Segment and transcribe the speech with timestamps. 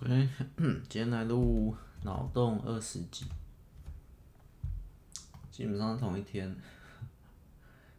[0.00, 3.26] OK，今天来录脑洞二十集，
[5.50, 6.54] 基本上同一天，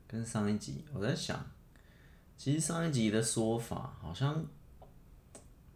[0.08, 1.46] 跟上一集我在想，
[2.38, 4.46] 其实上一集的说法好像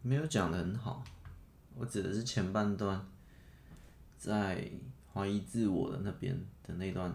[0.02, 1.04] 没有讲得很好，
[1.75, 3.05] 我指的是前半段，
[4.18, 4.71] 在
[5.14, 6.34] 怀疑自我的那边
[6.66, 7.14] 的那段，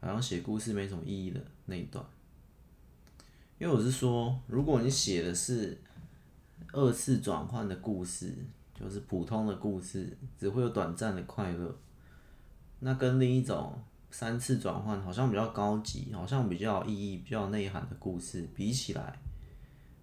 [0.00, 2.06] 好像写故事没什么意义的那一段，
[3.58, 5.76] 因为我是说，如果你写的是。
[6.72, 8.34] 二次转换的故事
[8.74, 11.74] 就是普通的故事，只会有短暂的快乐。
[12.80, 19.18] 那跟另一种三次转换好像比较高级，好像比较有意义、比较内涵的故事比起来，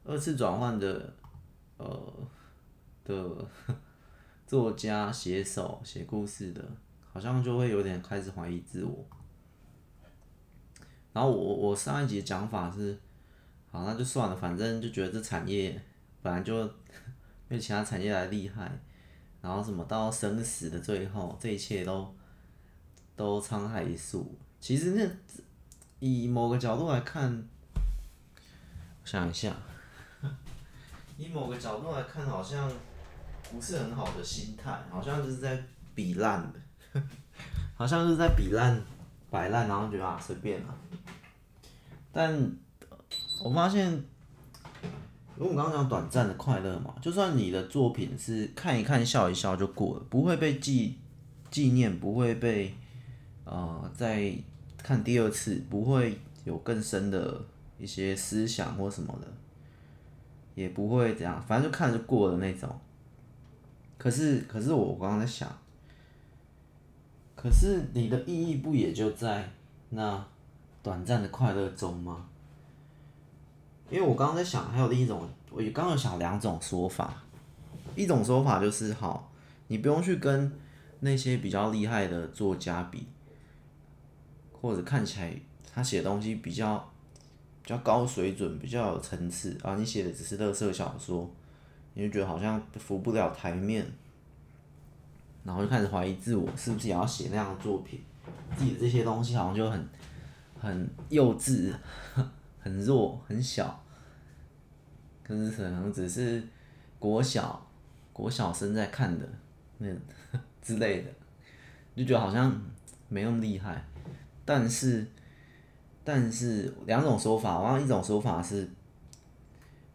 [0.04, 1.14] 二次转换的
[1.78, 2.28] 呃
[3.04, 3.48] 的
[4.46, 6.68] 作家写手写故事的，
[7.14, 9.06] 好像就会有点开始怀疑自我。
[11.14, 13.00] 然后我我上一集讲法是，
[13.72, 15.82] 好，那就算了，反正就觉得这产业。
[16.26, 16.66] 本来就
[17.48, 18.72] 没有其他产业来厉害，
[19.44, 22.12] 然后什么到生死的最后，这一切都
[23.16, 24.36] 都沧海一粟。
[24.60, 25.08] 其实那
[26.00, 27.48] 以某个角度来看，
[29.04, 29.56] 想一下，
[31.16, 32.72] 以某个角度来看，好像
[33.52, 37.00] 不是很好的心态，好像就是在比烂的，
[37.78, 38.82] 好像是在比烂
[39.30, 40.76] 摆烂，然后觉得啊随便了。
[42.12, 42.52] 但
[43.44, 44.04] 我发现。
[45.38, 50.98] 因为我们刚刚讲短暂的快乐嘛，就算你的作品是看一看笑一笑就过了，不会被记
[51.52, 52.74] 纪念，不会被
[53.44, 54.34] 呃再
[54.78, 57.42] 看第二次，不会有更深的
[57.78, 59.28] 一些思想或什么的，
[60.56, 62.70] 也不会这样，反正就看着就过了那种。
[63.98, 65.50] 可是可是我刚刚在想，
[67.36, 69.52] 可是你的意义不也就在
[69.90, 70.26] 那
[70.82, 72.26] 短暂的快乐中吗？
[73.90, 77.22] 因为我刚刚在想，还有另一种，我也刚有想两种说法。
[77.96, 79.32] 一种说法就是，好，
[79.68, 80.52] 你不用去跟
[81.00, 83.08] 那些比较厉害的作家比，
[84.52, 85.34] 或者看起来
[85.74, 86.78] 他写的东西比较
[87.62, 91.30] 比较高水准、比较有层次啊，你写的只是垃圾小说，
[91.94, 93.86] 你就觉得好像浮不了台面，
[95.44, 98.02] 然后就开始怀疑自我，是不是也要写那样的作品？
[98.58, 99.88] 自己的这些东西好像就很
[100.60, 101.72] 很幼稚。
[102.66, 103.80] 很弱很小，
[105.24, 106.42] 可是可能只是
[106.98, 107.64] 国小
[108.12, 109.30] 国小生在看的
[109.78, 109.88] 那
[110.64, 111.10] 之类的，
[111.96, 112.60] 就觉得好像
[113.08, 113.86] 没那么厉害。
[114.44, 115.06] 但是
[116.04, 118.68] 但是两种说法，然后一种说法是，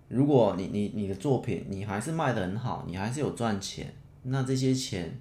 [0.07, 3.93] 如果你你你的作品你还是卖的很好，你还是有赚钱，
[4.23, 5.19] 那这些钱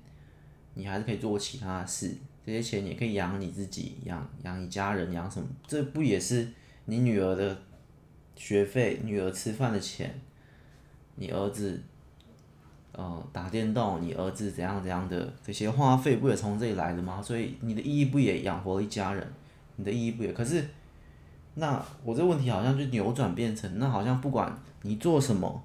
[0.76, 2.16] 你还是可以做其他的事，
[2.46, 5.50] 这些钱也可以养你自己，养养你家人，养什么？
[5.66, 6.48] 这不也是？
[6.90, 7.56] 你女儿的
[8.36, 10.20] 学费，女儿吃饭的钱，
[11.16, 11.80] 你儿子，
[12.94, 17.22] 呃，打电动，你儿子怎样怎样的这些花费，不也从这里来的吗？
[17.22, 19.26] 所以你的意义不也养活了一家人？
[19.76, 20.34] 你的意义不也？
[20.34, 20.68] 可是，
[21.54, 24.52] 那我这问题好像就扭转变成，那好像不管
[24.82, 25.64] 你做什么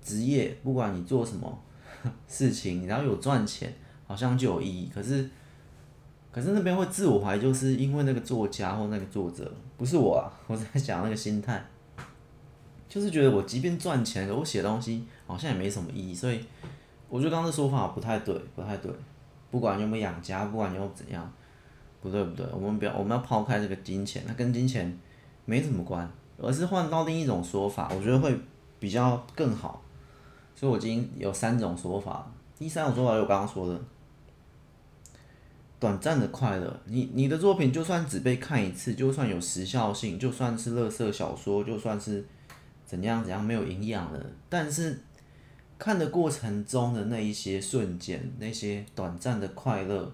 [0.00, 1.60] 职业，不管你做什么
[2.28, 3.74] 事情，只要有赚钱，
[4.06, 4.88] 好像就有意义。
[4.94, 5.28] 可是。
[6.30, 11.64] 可是那边会自我怀疑，就是因为那个作家或那个作者不是我啊， 我在讲那个心态，
[12.88, 16.44] 就是觉得我即便赚钱，我写东西好像也没什么意义，所以
[17.08, 18.92] 我觉得刚刚的说法不太对，不太对。
[19.50, 21.32] 不管有没有养家，不管有怎样，
[22.02, 24.98] 不对不对，我们不要，我们要抛开这个金钱，它跟金钱
[25.46, 26.06] 没什么关，
[26.36, 28.38] 而是换到另一种说法，我觉得会
[28.78, 29.82] 比较更好。
[30.54, 33.80] 所以我今天有三种说法，第三种说法就我刚刚说的。
[35.80, 42.24] 短暂的快乐，你你的作品就算只被看一次，就算有时效性，就算是垃圾小说，就算是
[42.84, 44.98] 怎样怎样没有营养的，但是
[45.78, 50.10] 看的过程中的那一些瞬间，那些短暂的快乐，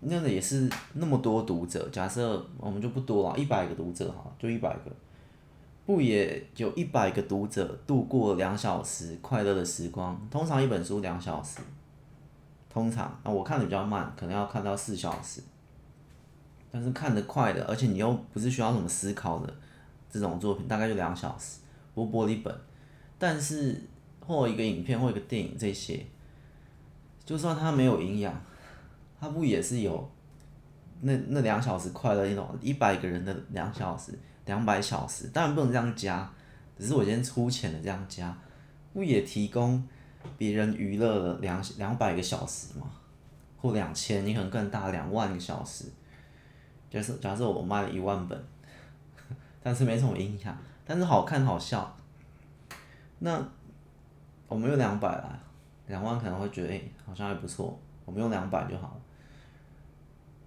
[0.00, 1.88] 那个也是那么多读者。
[1.90, 4.92] 假设我们就不多了，一百个读者哈，就一百个，
[5.86, 10.20] 不也有一百个读者度过两小时快乐的时光？
[10.30, 11.60] 通常一本书两小时。
[12.74, 15.40] 通常啊，我看的比较慢，可能要看到四小时。
[16.72, 19.54] 但是看得快的，而且你又不是需要什么思考的
[20.10, 21.60] 这种作品，大概就两小时，
[21.94, 22.52] 不玻璃本。
[23.16, 23.80] 但是
[24.18, 26.04] 或一个影片或一个电影这些，
[27.24, 28.34] 就算它没有营养，
[29.20, 30.10] 它不也是有
[31.02, 36.28] 那那两小时快乐那种一百个人的两小时，两百小时，当然不能这样加，
[36.76, 38.36] 只是我先粗浅的这样加，
[38.92, 39.86] 不也提供？
[40.36, 42.86] 别人娱乐了两两百个小时嘛，
[43.60, 45.86] 或两千，你可能更大两万个小时。
[46.90, 48.44] 假设假设我卖了一万本，
[49.62, 51.96] 但是没什么影响，但是好看好笑。
[53.18, 53.42] 那
[54.46, 55.38] 我们用两百啦，
[55.86, 59.00] 两万可能会觉得哎、好像还不错，我们用两百就好了。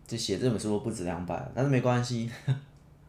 [0.05, 2.31] 就写这本书不止两百，但是没关系，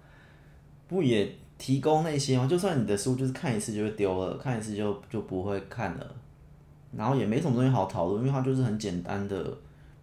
[0.89, 2.47] 不也提供那些吗？
[2.49, 6.17] 就算你的书就是看一次就会丢了，看一次就就不会看了，
[6.97, 9.57] 然后也没什么东西好讨论，因为它就是很简单的，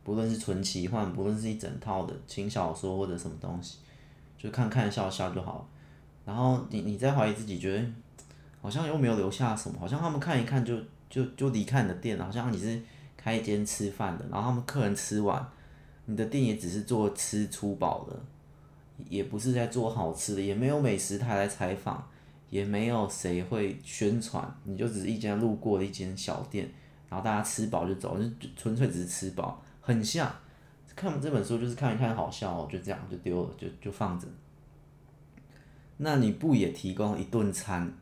[0.04, 3.80] 不论是纯奇幻，不论是一整套的轻小说或者什么东西，
[4.38, 5.68] 就看看笑笑就好。
[6.26, 7.86] 然后你你在怀疑自己，觉得
[8.62, 10.76] 好像又没有留下什么，好像他们看一看就
[11.10, 12.82] 就就离开你的店，好像你是
[13.16, 15.46] 开一间吃饭的，然后他们客人吃完。
[16.08, 18.16] 你的店也只是做吃粗饱的，
[19.10, 22.08] 也不是在做好吃的，也没有美食台来采访，
[22.50, 26.70] 也没有谁会宣传，你就只是一间路过的一间小店，
[27.10, 30.34] 然后大家吃饱就走，就纯粹只是吃饱，很像
[30.96, 34.28] 看这本书就是看一看好笑哦，就这样就丢了，就就放着。
[35.98, 37.94] 那你不也提供一顿餐，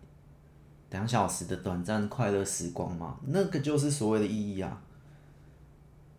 [0.90, 3.20] 两小时的短暂快乐时光吗？
[3.28, 4.82] 那个就是所谓的意义啊。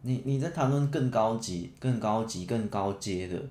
[0.03, 3.43] 你你在谈论更高级、更高级、更高阶的，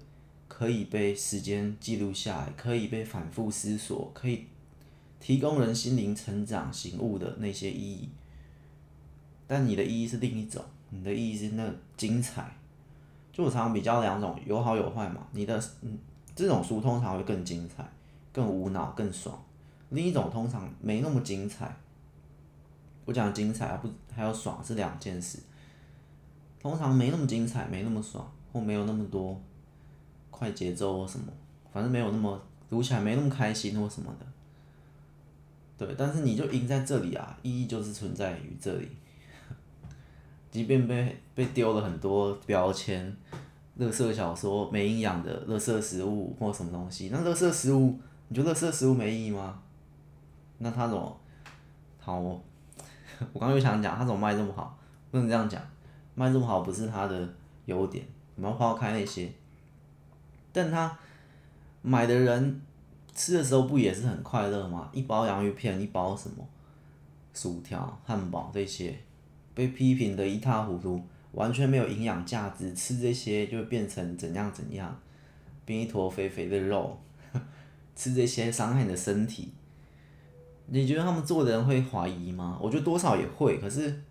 [0.47, 4.45] 可以被时间记录下来，可以被反复思索，可以
[5.23, 8.09] 提供人心灵成长醒悟的那些意义。
[9.47, 11.65] 但你的意义是另一种，你的意义是那
[11.95, 12.53] 精彩。
[13.31, 15.25] 就我常比较两种，有好有坏嘛。
[15.31, 15.97] 你的嗯，
[16.35, 17.89] 这种书通常会更精彩、
[18.33, 19.41] 更无脑、更爽。
[19.91, 21.73] 另一种通常没那么精彩。
[23.05, 25.39] 我讲精彩不还有爽是两件事。
[26.59, 29.41] 通常没那么精彩，没那么爽，或没有那么多
[30.29, 31.31] 快节奏或什么，
[31.71, 34.25] 反正没有那么读起来没那么开心或什么的。
[35.77, 38.87] 对，但是你就赢在这里啊，意义就是存在于这里。
[40.51, 43.15] 即便被被丢了很多标签，
[43.79, 49.59] 垃圾小说、没营养的垃圾食物或什么东西，那垃圾食物，你觉得垃圾食物没意义吗？
[50.59, 51.19] 那它怎么
[51.99, 52.19] 好？
[52.19, 52.41] 我
[53.39, 54.77] 刚又想讲，它怎么卖这么好？
[55.11, 55.61] 不能这样讲。
[56.15, 57.27] 卖这么好不是他的
[57.65, 58.05] 优点，
[58.35, 59.31] 我们要抛开那些，
[60.51, 60.95] 但他
[61.81, 62.61] 买的人
[63.13, 64.89] 吃的时候不也是很快乐吗？
[64.93, 66.47] 一包洋芋片，一包什么
[67.33, 68.95] 薯条、汉堡这些，
[69.53, 71.01] 被批评的一塌糊涂，
[71.31, 74.99] 完全没有营养价值，吃这些就会变成怎样怎样，
[75.65, 76.97] 变一坨肥肥的肉，
[77.95, 79.51] 吃这些伤害你的身体，
[80.67, 82.57] 你觉得他们做的人会怀疑吗？
[82.61, 84.01] 我觉得多少也会，可是。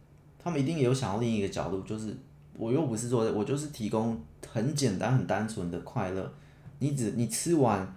[0.44, 2.12] 他们一定有想到另一个角度，就是
[2.56, 4.20] 我又不是做的，我就是提供
[4.52, 6.34] 很简单、很单纯的快乐。
[6.80, 7.94] 你只你吃完，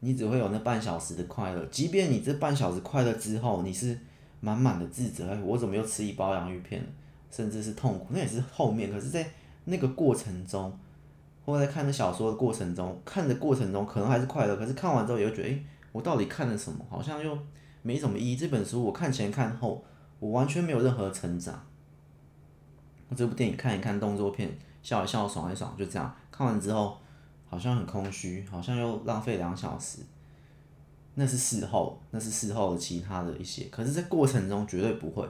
[0.00, 1.64] 你只会有那半小时的快乐。
[1.66, 3.98] 即便你这半小时快乐之后，你是
[4.40, 6.84] 满满的自责，我怎么又吃一包洋芋片？
[7.30, 8.90] 甚至是痛苦，那也是后面。
[8.90, 9.24] 可是，在
[9.66, 10.76] 那个过程中，
[11.44, 14.56] 或在看那小说的过程中，看的过程中可能还是快乐。
[14.56, 16.84] 可是看完之后，也会觉得，诶，我到底看了什么？
[16.90, 17.38] 好像又
[17.82, 18.36] 没什么意义。
[18.36, 19.84] 这本书我看前看后，
[20.18, 21.64] 我完全没有任何成长。
[23.08, 24.50] 我这部电影看一看，动作片
[24.82, 26.12] 笑一笑，爽一爽，就这样。
[26.32, 26.98] 看完之后，
[27.50, 29.98] 好像很空虚，好像又浪费两小时。
[31.16, 33.64] 那是事后，那是事后的其他的一些。
[33.64, 35.28] 可是，在过程中绝对不会，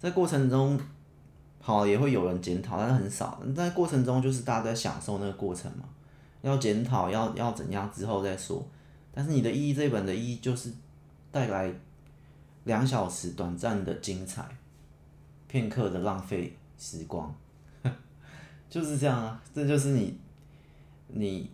[0.00, 0.80] 在过程中，
[1.60, 3.40] 好也会有人检讨，但是很少。
[3.54, 5.84] 在过程中，就是大家在享受那个过程嘛。
[6.40, 8.66] 要检讨，要要怎样之后再说。
[9.12, 10.72] 但是你的意义，这本的意义就是
[11.30, 11.72] 带来
[12.64, 14.44] 两小时短暂的精彩，
[15.46, 16.56] 片刻的浪费。
[16.78, 17.32] 时光，
[18.68, 20.18] 就是这样啊，这就是你，
[21.12, 21.50] 你，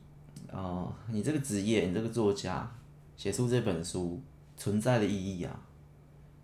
[0.50, 2.71] 呃，你这个职业，你这个作家
[3.17, 4.21] 写出这本书
[4.57, 5.61] 存在的意义啊，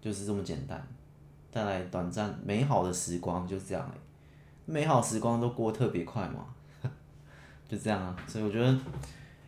[0.00, 0.86] 就是这么简单，
[1.50, 3.94] 带来短暂美好的时光，就是这样，
[4.66, 6.46] 美好时光都过特别快嘛，
[7.68, 8.78] 就这样啊，所以我觉得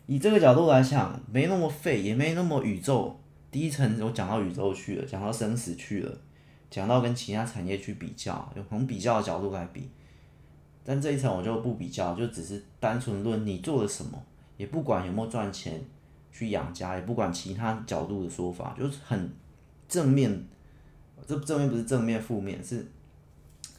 [0.07, 3.19] 以这个角度来想，没那么废，也没那么宇宙
[3.51, 6.19] 第一层，我讲到宇宙去了，讲到生死去了。
[6.69, 9.89] 讲到跟其他产业去比较，用从比较的角度来比，
[10.89, 14.23] 但这一层我就不比较，就只是单纯论你做了什么，
[14.57, 15.83] 也不管有没有赚钱
[16.33, 19.29] 去养家，也不管其他角度的说法，就是很
[19.89, 20.47] 正面，
[21.27, 22.87] 这正面不是正面负面，是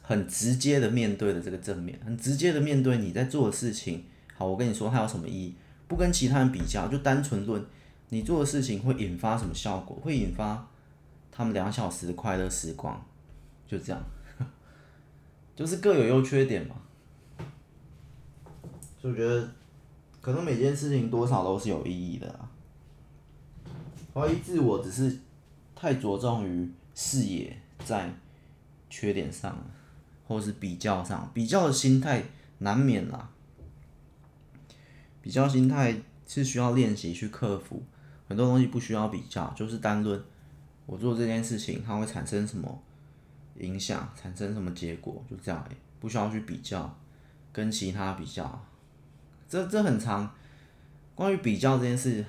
[0.02, 4.04] 很直接的面对的这个正面，很直接的面对你在做的事情。
[4.36, 5.56] 好，我跟你说它有什么意义，
[5.88, 7.66] 不跟其他人比较，就单纯论
[8.10, 10.68] 你做的事情会引发什么效果，会引发。
[11.32, 13.00] 他们两小时的快乐时光，
[13.68, 14.02] 就这样，
[15.56, 16.76] 就是各有优缺点嘛。
[19.08, 19.50] 就觉得，
[20.20, 22.50] 可能每件事情多少都是有意义的啦。
[24.14, 25.18] 怀疑自我只是
[25.74, 28.14] 太着重于视野在
[28.90, 29.58] 缺点上，
[30.28, 32.22] 或是比较上，比较的心态
[32.58, 33.30] 难免啦。
[35.22, 37.82] 比较心态是需要练习去克服，
[38.28, 40.22] 很多东西不需要比较，就是单论。
[40.86, 42.82] 我做这件事情，它会产生什么
[43.60, 45.66] 影响，产生什么结果，就这样，
[46.00, 46.98] 不需要去比较，
[47.54, 48.66] 跟其他比较，
[49.48, 50.30] 这这很长。
[51.16, 52.24] 关于比较这件事，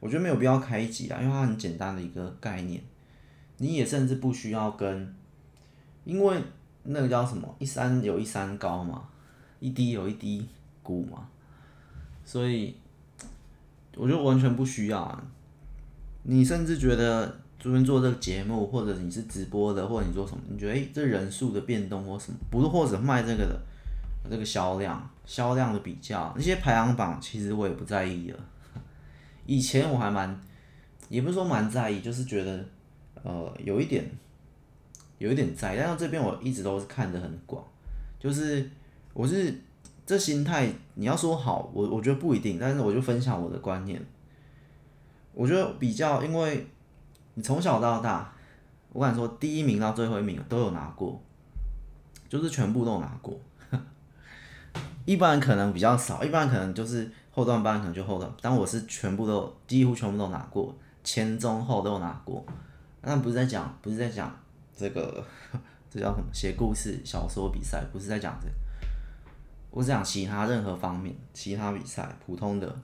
[0.00, 2.82] 我觉得没有必要开一集啊，因为它很简单的一个概念，
[3.58, 5.14] 你也甚至不需要跟，
[6.04, 6.42] 因为
[6.82, 9.08] 那个叫什么，一山有一山高嘛，
[9.60, 10.48] 一滴有一滴
[10.82, 11.28] 谷嘛，
[12.24, 12.74] 所以
[13.96, 15.22] 我觉得完全不需要啊。
[16.22, 17.40] 你甚至觉得。
[17.60, 20.40] 昨天做这个节目，或者你是直播的，或者你做什么？
[20.48, 23.60] 你觉得诶、欸，这人数的变动或什么，不是或者卖这个的
[24.30, 28.38] 这个销量，销量的比较，那些排行榜其实我也不在意了。
[29.46, 30.40] 以前我还蛮，
[31.08, 32.64] 也不是说蛮在意，就是觉得
[33.22, 34.04] 呃有一点，
[35.18, 35.78] 有一点在意。
[35.78, 37.64] 但是这边我一直都是看得很广，
[38.18, 38.70] 就是
[39.12, 39.60] 我是
[40.06, 44.00] 这心态，你要说好，我我觉得不一定，但是我就分享我的观念。
[45.32, 46.66] 我觉得比较，因为。
[47.34, 48.34] 你从小到大，
[48.92, 51.22] 我敢说第一名到最后一名都有拿过，
[52.28, 53.38] 就是全部都有拿过。
[55.08, 62.44] 一般可能比较少，一般可能就是后段班可能就后段，但我是全部都几乎全部都拿过，前中后都有拿过。
[63.00, 64.30] 但不是在讲，不是在讲
[64.76, 65.24] 这个，
[65.88, 66.24] 这叫什么？
[66.30, 68.46] 写故事、小说比赛，不是在讲这。
[69.70, 72.78] 我是讲其他任何方面，其他比赛，普通的、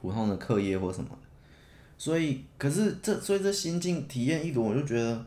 [0.00, 1.10] 普通的课业或什么。
[1.98, 5.26] 所以，可是这所以这心境体验一轮，我就觉得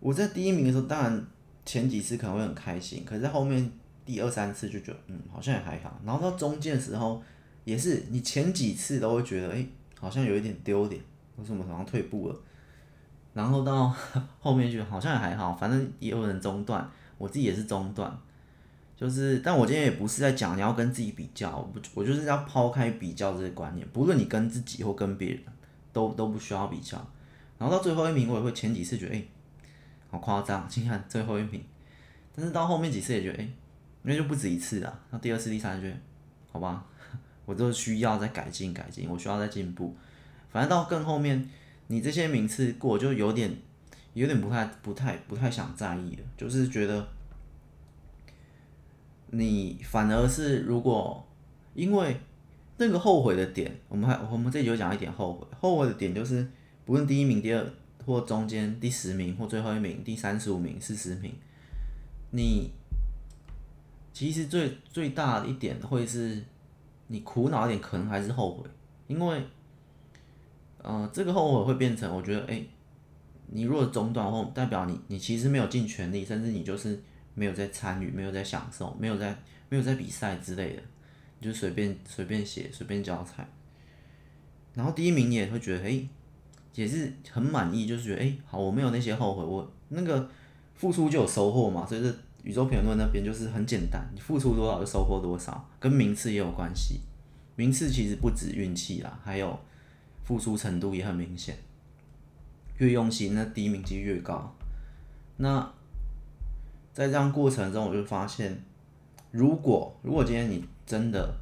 [0.00, 1.26] 我在第一名的时候，当然
[1.66, 3.70] 前几次可能会很开心，可是在后面
[4.04, 6.00] 第二三次就觉得，嗯，好像也还好。
[6.04, 7.22] 然后到中间的时候，
[7.64, 9.66] 也是你前几次都会觉得，哎，
[9.98, 11.00] 好像有一点丢脸，
[11.36, 12.36] 为什么好像退步了？
[13.34, 13.94] 然后到
[14.40, 18.18] 后面就好像也还好，反正也有人中断，我自己也是中断，
[18.96, 25.40] 就是，但我今天也不是在讲你要跟自己比较，我我就是要抛开比较这个观念，不论你跟自己或跟别人。
[25.94, 26.96] 都都不需要比较，
[27.58, 29.22] 然后到最后一名，我也会前几次觉得，哎、
[30.10, 31.62] 好夸张， 你看最后一名，
[32.34, 33.48] 但是到后面几次也觉得，哎、
[34.02, 35.92] 那就不止一次啊，那第二次、第三次，
[36.50, 36.84] 好吧，
[37.46, 39.94] 我就需要再改进改进，我需要再进步，
[40.50, 41.48] 反正到更后面，
[41.88, 43.56] 你这些名次过就有点，
[44.14, 47.08] 有点不太、不太、不太想在意了，就是觉得，
[49.30, 51.26] 你反而是如果
[51.74, 52.16] 因为。
[52.78, 55.46] 那个后悔的点，我们还我们这里有讲一点后悔。
[55.60, 56.44] 后悔的点就是，
[56.84, 57.64] 不论第一名、第二
[58.04, 61.32] 或中间第十名或最后一名、第三十五名、四十名，
[62.30, 62.72] 你
[64.12, 66.42] 其实最最大的一点会是，
[67.06, 68.68] 你苦恼一点，可能还是后悔，
[69.06, 69.42] 因为，
[70.78, 72.62] 呃，这个后悔会变成，我觉得，哎，
[73.46, 77.02] 你如果中断后，代表你你其实没有尽全力，甚至你就是
[77.34, 79.36] 没有在参与，没有在享受，没有在
[79.68, 80.82] 没有在比赛之类的。
[81.38, 83.44] 你就随便随便写，随便交差，
[84.74, 86.08] 然后第一名你也会觉得，哎，
[86.74, 90.30] 也是很满意，就是觉得，哎，好，我没有那些后悔，我那个
[90.74, 97.00] 付出就有收获嘛，所以这宇宙评论那边就是很简单，你付出多少就收获多少，跟名次也有关系，
[97.54, 99.58] 名次其实不止运气啦，还有
[100.24, 101.56] 付出程度也很明显，
[102.78, 104.52] 越用心，那第一名就越高。
[105.36, 105.72] 那
[106.92, 108.62] 在这样过程中，我就发现，
[109.30, 111.34] 如果如果今天你真的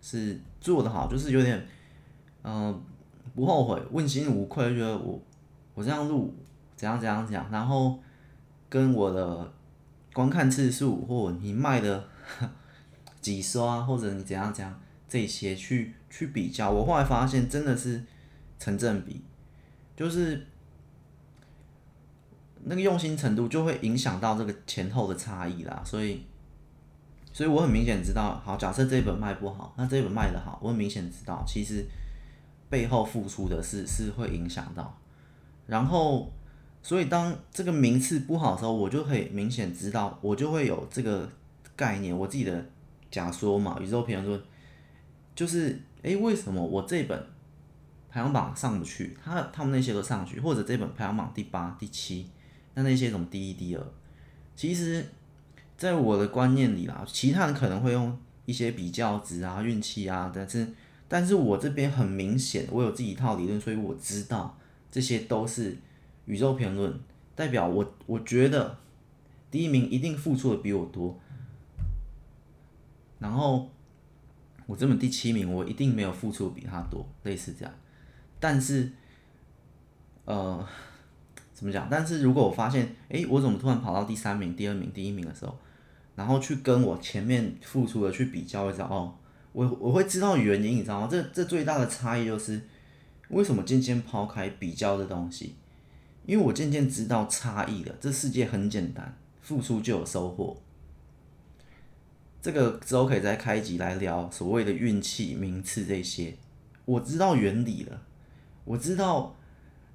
[0.00, 1.64] 是做得好，就是有点，
[2.42, 2.82] 嗯、
[3.34, 5.20] 不后悔，问心无愧，觉得我
[5.74, 6.34] 我这样录
[6.76, 7.98] 怎样怎样怎样，然后
[8.68, 9.52] 跟我的
[10.12, 12.08] 观看次数或你卖的
[13.20, 18.02] 几刷，或者你怎样怎样这些去去比较，我后来发现真的是
[18.58, 19.22] 成正比，
[19.96, 20.46] 就是
[22.64, 26.24] 那个用心程度就会影响到这个前后的差异啦，所以。
[27.34, 31.82] 所以我很明显知道，好，假设这一本卖不好，那这一本卖的好，我很明显知道，其实
[32.68, 34.94] 背后付出的是是会影响到。
[35.66, 36.30] 然后，
[36.82, 41.28] 所以当这个名次不好的时候，我就可以明显知道，我就会有这个
[41.76, 42.64] 概念，我自己的
[43.10, 44.44] 假说嘛，宇宙评论说，
[45.34, 47.26] 就是，诶，为什么我这本
[48.10, 52.26] 排行榜上不去，他他们那些都上去，或者这本排行榜第八、第七，
[52.74, 53.82] 那那些什么第一、第二，
[54.56, 55.06] 其实。
[55.74, 60.64] 在我的观念里啦，其他人可能会用一些比较值啊、运气啊，但是，
[61.08, 64.56] 但是我这边很明显，我有自己一套理论，所以我知道
[64.92, 65.76] 这些都是
[66.26, 67.00] 宇宙评论，
[67.34, 68.78] 代表我我觉得
[69.50, 71.18] 第一名一定付出的比我多，
[73.18, 73.70] 然后
[74.66, 77.74] 我这本第七名，我一定没有付出比他多，类似这样，
[78.38, 78.90] 但是，
[80.24, 80.66] 呃，
[81.52, 81.88] 怎么讲？
[81.90, 85.58] 但是如果我发现，诶，我怎么突然跑到第三名、第二名、第一名的时候？
[86.14, 89.14] 然后去跟我前面付出的去比较一下哦，
[89.52, 91.08] 我我会知道原因，你知道吗？
[91.10, 92.60] 这这最大的差异就是
[93.30, 95.54] 为什么今天抛开比较的东西，
[96.26, 97.94] 因为我渐渐知道差异了。
[98.00, 100.56] 这世界很简单，付出就有收获。
[102.40, 106.36] 这个之后可以再开一集来聊所谓的运气、名次这些。
[106.84, 108.02] 我知道原理了，
[108.64, 109.36] 我知道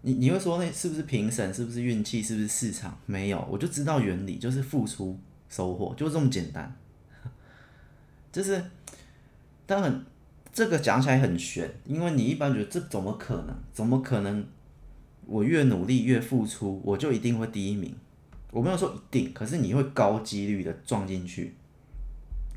[0.02, 1.54] 你你会说那是不是评审？
[1.54, 2.24] 是不是运气？
[2.24, 2.98] 是不是市场？
[3.06, 5.20] 没有，我就知道原理，就是付出
[5.50, 6.74] 收获，就这么简单。
[8.32, 8.64] 就是，
[9.66, 10.06] 当然
[10.54, 13.56] 这个讲起来很玄，因为你一般觉得这怎么可能？
[13.74, 14.48] 怎么可能？
[15.28, 17.94] 我越努力越付出，我就一定会第一名？
[18.52, 21.54] 我没有说一定，可是你会高几率的撞进去，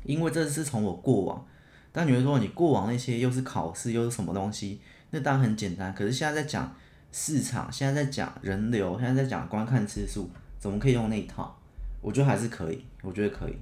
[0.05, 1.45] 因为这是从我过往。
[1.91, 4.79] 但你会说，你过往那些又是考试又是什么东西？
[5.09, 5.93] 那当然很简单。
[5.93, 6.73] 可是现在在讲
[7.11, 11.53] 市场，现在在讲人流，现在在讲观看次数，怎么可以用那一套？
[12.01, 13.53] 我觉得还是可以，我觉得可以。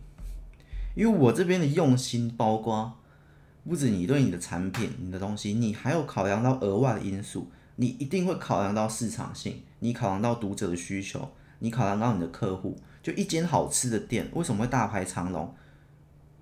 [0.96, 2.94] 因为我这边的用心包括，
[3.68, 7.50] 不止你对你的产品、你的东西，你还有考量到额外的因素。
[7.82, 12.78] 你一定会考量到市场性，你考量到读者的需求，你考量到你的客户。
[13.02, 15.56] 就一间好吃的店，为什么会大排长龙？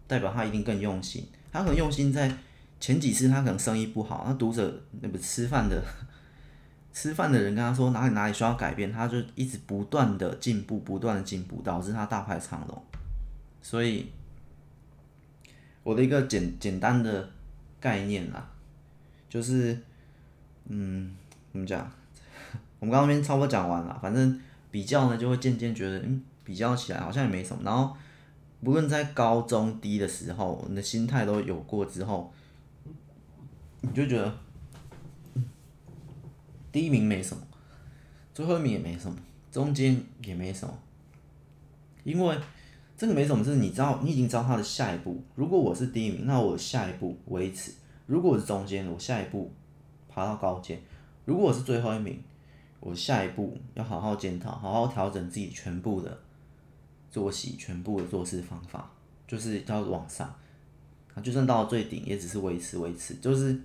[0.07, 1.27] 代表他一定更用心。
[1.51, 2.35] 他可能用心在
[2.79, 5.79] 前几次，他可能生意不好，那读者那不吃饭的，
[6.91, 12.83] 吃饭的人跟他说哪里哪里需要改变，他就一直不断的进步，不断的进步，导致他大排长龙。
[13.61, 14.11] 所以
[15.83, 17.29] 我的一个简简单的
[17.79, 18.49] 概念啦，
[19.29, 19.79] 就是
[20.65, 21.15] 嗯，
[21.57, 21.91] 怎么讲？
[22.79, 27.95] 我们刚刚那边差不多讲完了，反正比较呢，就会渐渐觉得，嗯，比较起来好像也没什么，然后。
[28.61, 32.33] 无论在高中低的时候，你的心态都有过之后，
[33.81, 34.35] 你就觉得
[36.71, 37.43] 第一名没什么，
[38.33, 39.15] 最后一名也没什么，
[39.51, 40.73] 中间也没什么，
[42.03, 42.35] 因为
[42.97, 45.21] 这个没什么，是你知道，你已经知道他的下一步。
[45.35, 47.73] 如果我是第一名，那我下一步维持；
[48.07, 49.53] 如果我是中间，我下一步
[50.09, 50.77] 爬到高阶；
[51.27, 52.23] 如果我是最后一名，
[52.79, 56.17] 我下一步要好好检讨，好好调整自己全部的。
[57.09, 58.89] 作息全部的做事方法，
[59.27, 60.27] 就是要往上，
[61.13, 63.59] 啊，就算到了最顶，也只是维持维持，就是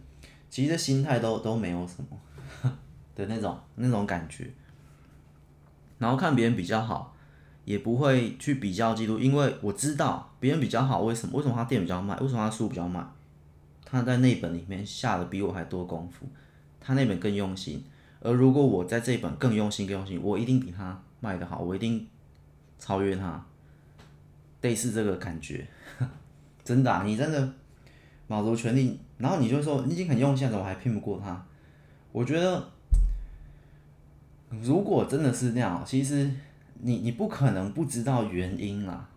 [0.48, 2.18] 其实心态都都没有什么
[3.14, 4.50] 的那种那种感觉。
[5.98, 7.14] 然后看别人比较好，
[7.64, 11.36] 也不会去比较嫉妒，因为我知道别人比较好，为什么？
[11.36, 12.16] 为什么他店比较卖？
[12.18, 13.04] 为什么他书比较卖？
[13.84, 16.26] 他在那本里面下的比我还多功夫，
[16.82, 17.82] 他那本更用心。
[18.20, 22.06] 而如果我在这本更用心更用心，我一定比他卖的好，我一定。
[22.84, 23.40] 超越他，
[24.62, 25.64] 类似这个感觉，
[26.64, 27.54] 真的，你真的
[28.26, 31.46] 卯足全力，然后你就说你已经很用心了，我还拼不过他？
[32.10, 32.68] 我觉得，
[34.50, 36.28] 如果真的是那样，其实
[36.80, 39.08] 你你不可能不知道原因啦，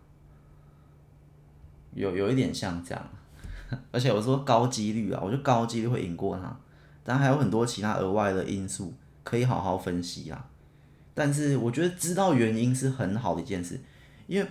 [1.92, 3.10] 有有一点像这样，
[3.90, 6.56] 而且我说高几率啊，我就高几率会赢过他，
[7.06, 8.92] 但还有很多其他额外的因素
[9.22, 10.46] 可以好好分析啊。
[11.14, 13.80] 但是我觉得知道原因是很好的一件事，
[14.26, 14.46] 因为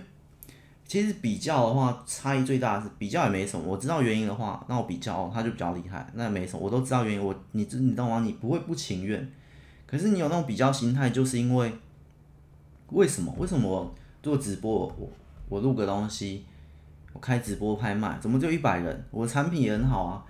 [0.84, 3.64] 其实比较的话，差异最大的是比较也没什么。
[3.64, 6.60] 我知道原因的话，那我比较他就比较厉害，那也没什么。
[6.60, 8.20] 我都知道原因，我你知你懂吗？
[8.24, 9.30] 你不会不情愿，
[9.86, 11.72] 可是你有那种比较心态，就是因为
[12.90, 13.32] 为什么？
[13.38, 15.08] 为什么我做直播，我
[15.48, 16.44] 我录个东西，
[17.12, 19.04] 我开直播拍卖，怎么就一百人？
[19.10, 20.24] 我的产品也很好啊，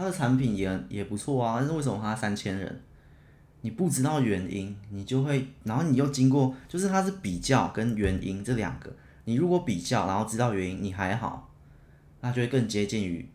[0.00, 2.80] 他的产品也也不错啊，但是为什么他三千人？
[3.60, 8.90] 你不知道原因，你就会，然后你又经过，就是它是比较跟原因这两个。
[9.26, 11.52] 你如果比较，然后知道原因，你还好，
[12.22, 13.28] 那就会更接近于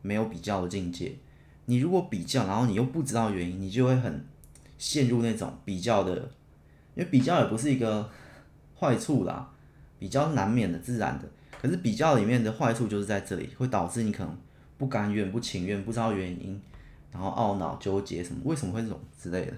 [0.00, 1.16] 没有比较的境界。
[1.64, 4.24] 你如果比较，然后你又不知道原因，你就会很
[4.78, 6.14] 陷入那种比较的，
[6.94, 8.08] 因为比较也不是一个
[8.78, 9.50] 坏处啦，
[9.98, 11.28] 比较难免的、自然的。
[11.60, 14.38] 可是比较里面的坏处就是在这里，会导致你可能
[14.82, 16.60] 不甘愿、不情愿、不知道原因，
[17.12, 19.52] 然后懊恼、纠结什么，为什么会这种之类的。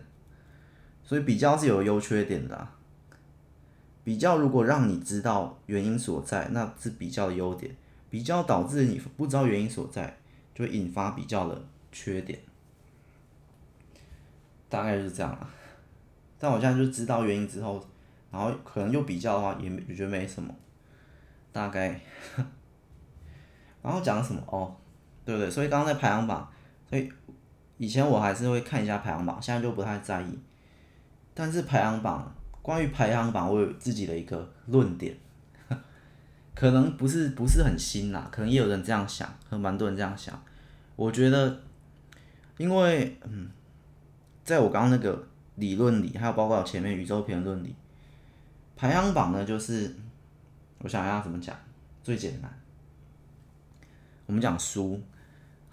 [1.03, 2.69] 所以比较是有优缺点的。
[4.05, 7.73] 比较如果让你知道原因所在，那是比较的优点；
[8.11, 10.15] 比较导致你不知道原因所在，
[10.55, 12.39] 就会引发比较的缺点。
[14.69, 15.49] 大概是这样啊。
[16.39, 17.83] 但我现在就知道原因之后，
[18.31, 20.55] 然后可能又比较的话，也也觉得没什么。
[21.51, 21.99] 大概。
[23.83, 24.43] 然后讲什么？
[24.47, 24.77] 哦，
[25.25, 25.51] 对不对？
[25.51, 26.49] 所以刚刚在排行榜，
[26.89, 27.11] 所以
[27.79, 30.39] 以前我还是会看一下排行榜，现在就不太在意。
[31.33, 32.33] 但是排行榜，
[32.63, 35.17] 关于排行榜，我有自己的一个论点，
[36.55, 40.41] 可能不是不是很新啦，可能也有人这样想，和蛮多人这样想。
[40.97, 41.61] 我觉得，
[42.57, 43.51] 因为嗯，
[44.45, 47.75] 在我刚刚那个理论里，还有包括前面宇宙评论里，
[48.77, 49.97] 排行榜呢，就是
[50.79, 51.57] 我想要怎么讲
[52.05, 52.61] 最简单。
[54.27, 55.03] 我们讲书，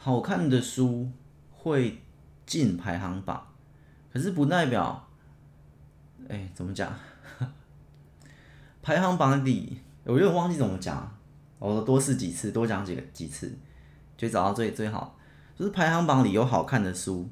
[0.04, 1.12] 好看的书
[1.52, 2.02] 会
[2.48, 3.40] 进排行榜，
[4.12, 5.08] 可是不代表。
[6.28, 6.92] 哎，怎么讲？
[8.82, 11.16] 排行榜里，我有点忘记怎么讲，
[11.60, 13.56] 我多试几次，多讲几个几次，
[14.18, 15.16] 就找到最最好。
[15.56, 17.30] 就是排行榜里有好看的书，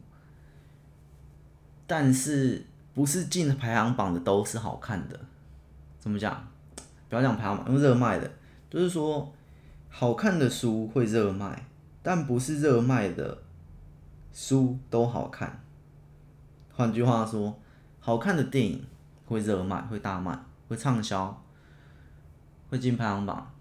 [1.87, 5.19] 但是不是进排行榜的都是好看的？
[5.97, 6.47] 怎么讲？
[7.09, 8.31] 不要讲排行榜，用热卖的，
[8.69, 9.33] 就是说
[9.89, 11.65] 好看的书会热卖，
[12.01, 13.37] 但不是热卖的
[14.31, 15.61] 书都好看。
[16.73, 17.59] 换句话说，
[17.99, 18.85] 好看的电影
[19.25, 21.43] 会热卖，会大卖，会畅销，
[22.69, 23.51] 会进排行榜，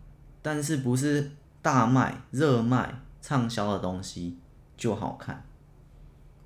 [0.40, 4.38] 但是不是大卖、热卖、畅销的东西
[4.76, 5.44] 就好看。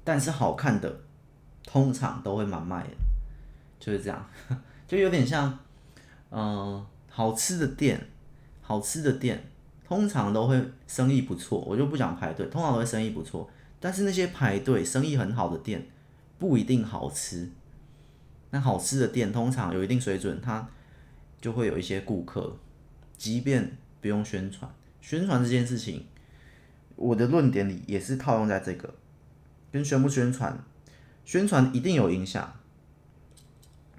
[0.03, 1.01] 但是好看的
[1.65, 2.97] 通常都会蛮卖的，
[3.79, 4.27] 就是这样，
[4.89, 5.59] 就有点像，
[6.31, 8.09] 嗯、好吃的店，
[8.63, 9.52] 好吃的店
[9.93, 11.59] 通常都会生意不错。
[11.61, 13.51] 我就不讲排队，通常都会生意不错。
[13.79, 15.87] 但是那些排队生意很好的店。
[16.39, 17.49] 不一定好吃，
[18.51, 20.69] 那好吃的店通常有一定水准，它
[21.41, 22.57] 就会有一些顾客，
[23.17, 24.69] 即便不用宣传，
[25.01, 26.05] 宣传这件事情，
[26.97, 28.93] 我的论点里也是套用在这个，
[29.71, 30.59] 跟宣不宣传，
[31.25, 32.53] 宣传一定有影响，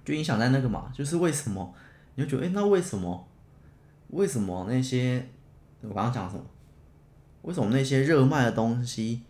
[0.03, 1.73] 就影响在那个嘛，就是为什么
[2.15, 3.25] 你就觉得，诶，那为什么，
[4.09, 5.29] 为什么那些
[5.89, 6.43] 我刚刚讲什么，
[7.43, 9.21] 为什么那些热卖的东西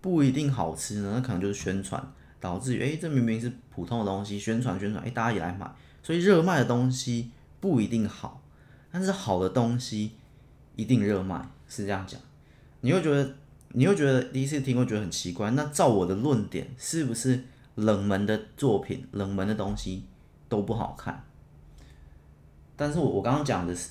[0.00, 1.12] 不一定好吃呢？
[1.14, 2.12] 那可能就是宣传。
[2.40, 5.68] 导致于，哎，这明明是普通的东西，宣传宣传，哎，大家也来买，
[6.04, 8.40] 所以热卖的东西不一定好，
[8.92, 10.12] 但是好的东西
[10.76, 12.20] 一定热卖，是这样讲。
[12.82, 13.34] 你会觉得，
[13.72, 15.50] 你会觉得第一次听会觉得很奇怪。
[15.50, 17.42] 那照我的论点，是不是
[17.74, 20.04] 冷门的作品、冷门的东西
[20.48, 21.24] 都不好看？
[22.76, 23.90] 但是我我刚刚讲的是，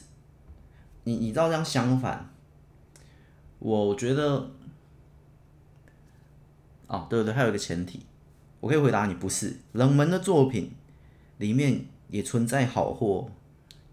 [1.07, 2.29] 你你照这样相反，
[3.59, 4.51] 我觉得，
[6.87, 8.01] 哦，对对对，还有一个前提。
[8.59, 10.69] 我可以回答你，不是冷门的作品
[11.37, 13.29] 里面也存在好货，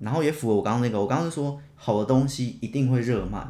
[0.01, 1.01] 然后也符合我刚刚那个。
[1.01, 3.47] 我刚刚说好的东西一定会热卖，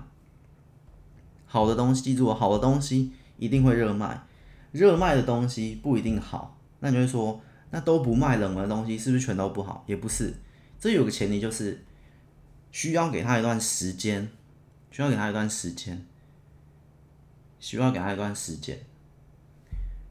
[1.47, 4.27] 好的东西记住，好的东西一定会热卖，
[4.73, 6.59] 热卖的东西不一定好。
[6.81, 9.83] 那你会说，那都不卖冷门的东西是不是全都不好？
[9.87, 10.35] 也不是，
[10.79, 11.83] 这有个前提就是
[12.75, 14.29] 需要给他一段时间，
[14.91, 16.05] 需要给他一段时间，
[17.61, 18.77] 需要给他一段时间。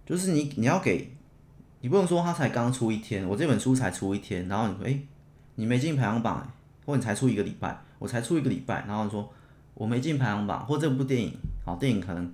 [0.05, 1.13] 就是你，你要给，
[1.81, 5.05] 你不能说他才刚出一天，我这本书才出一天，然后你说，诶，
[5.55, 6.49] 你没进排行榜，
[6.85, 9.29] 或你才出一个礼拜，我才出一个礼拜，然后你说
[9.73, 12.33] 我没进排行榜，或这部电影，好，电影可能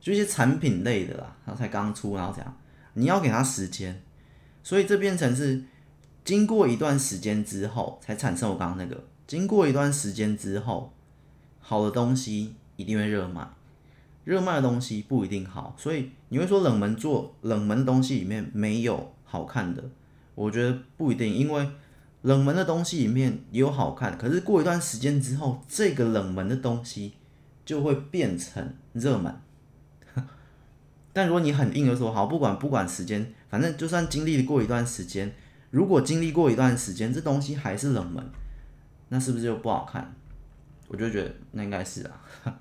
[0.00, 2.56] 就一些产品类的啦，然后才刚出，然后怎样？
[2.92, 4.00] 你要给他时间，
[4.62, 5.64] 所以这变成是
[6.24, 10.92] 经过一段时间之后才产生我刚刚那个，经过一段时间之后，
[11.60, 13.48] 好的东西一定会热卖。
[14.24, 19.84] 热卖的东西不一定好，所以你会说冷门做冷门的东西里面没有好看的，
[20.34, 21.68] 我觉得不一定，因为
[22.22, 27.12] 冷门的东西里面也有好看，可是过一段时间之后，这个冷门的东西
[27.66, 29.34] 就会变成热门。
[31.12, 35.34] 但如果你很硬的说好，不管不管时间，反正就算经历过一段时间，
[35.70, 38.24] 如果经历过一段时间，这东西还是冷门，
[39.14, 40.12] 那是不是就不好看？
[40.88, 42.20] 我就觉得那应该是啊。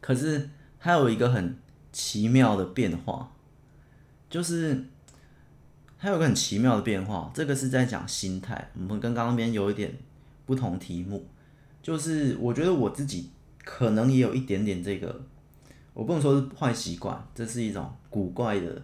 [0.00, 1.56] 可是还有一个很
[1.92, 3.30] 奇妙的变化，
[4.28, 4.84] 就是
[5.96, 8.68] 还有个很奇妙的变化，这个是在讲心态。
[8.74, 9.96] 我们跟刚刚边有一点
[10.44, 11.24] 不同题目，
[11.80, 13.30] 就是我觉得我自己
[13.64, 15.24] 可能也有一点点这个，
[15.94, 18.82] 我不能说是坏习惯，这是一种古怪的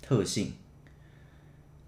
[0.00, 0.52] 特性。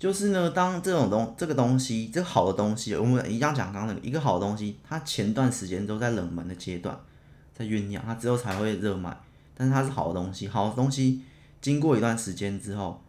[0.02, 6.98] 就是呢，当这种东这个东西，这个好的东西，我们一样讲刚刚那个一个好的东西，它前段时间都在冷门的阶段。
[7.54, 9.16] 在酝酿，它之后才会热卖。
[9.56, 11.22] 但是它是好的东西，好的东西
[11.60, 13.00] 经过一段时间之后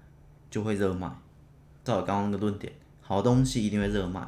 [0.51, 1.11] 就会热卖。
[1.83, 4.21] 照我刚刚那个论点，好东西一定会热卖，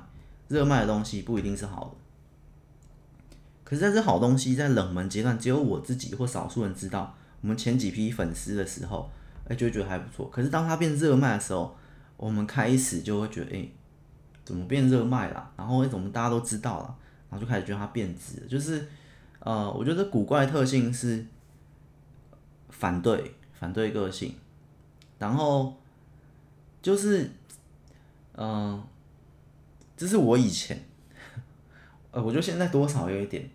[0.47, 1.91] 热卖的东西不一定是好的。
[3.63, 7.15] 可是在这好东西在冷门阶段，只有我自己或少数人知道。
[7.41, 9.07] 我们前几批粉丝的时候，
[9.47, 10.27] 哎，就觉得还不错。
[10.31, 11.75] 可是当它变热卖的时候，
[12.25, 13.67] 我们开始就会觉得，哎，
[14.43, 15.51] 怎么变热卖了？
[15.55, 16.95] 然后为什么大家都知道了？
[17.29, 18.87] 然后就开始觉得它变质，就是。
[19.39, 21.23] 呃，我觉得古怪特性是
[22.69, 24.33] 反对反对个性，
[25.19, 25.77] 然后
[26.81, 27.29] 就是，
[28.33, 28.83] 嗯、
[29.95, 30.83] 这是我以前，
[32.09, 33.47] 呃，我觉得现在多少有一点，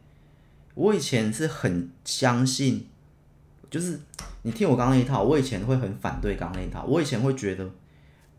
[0.74, 2.87] 我以前是很相信，
[3.68, 3.98] 就是
[4.42, 7.68] 你听我刚刚那一套，我以前会很反对刚刚那一套，我以前会觉得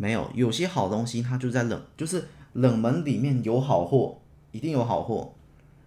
[0.01, 4.19] 没有有些好东西它就在冷，就是冷门里面有好货，
[4.51, 5.31] 一定有好货。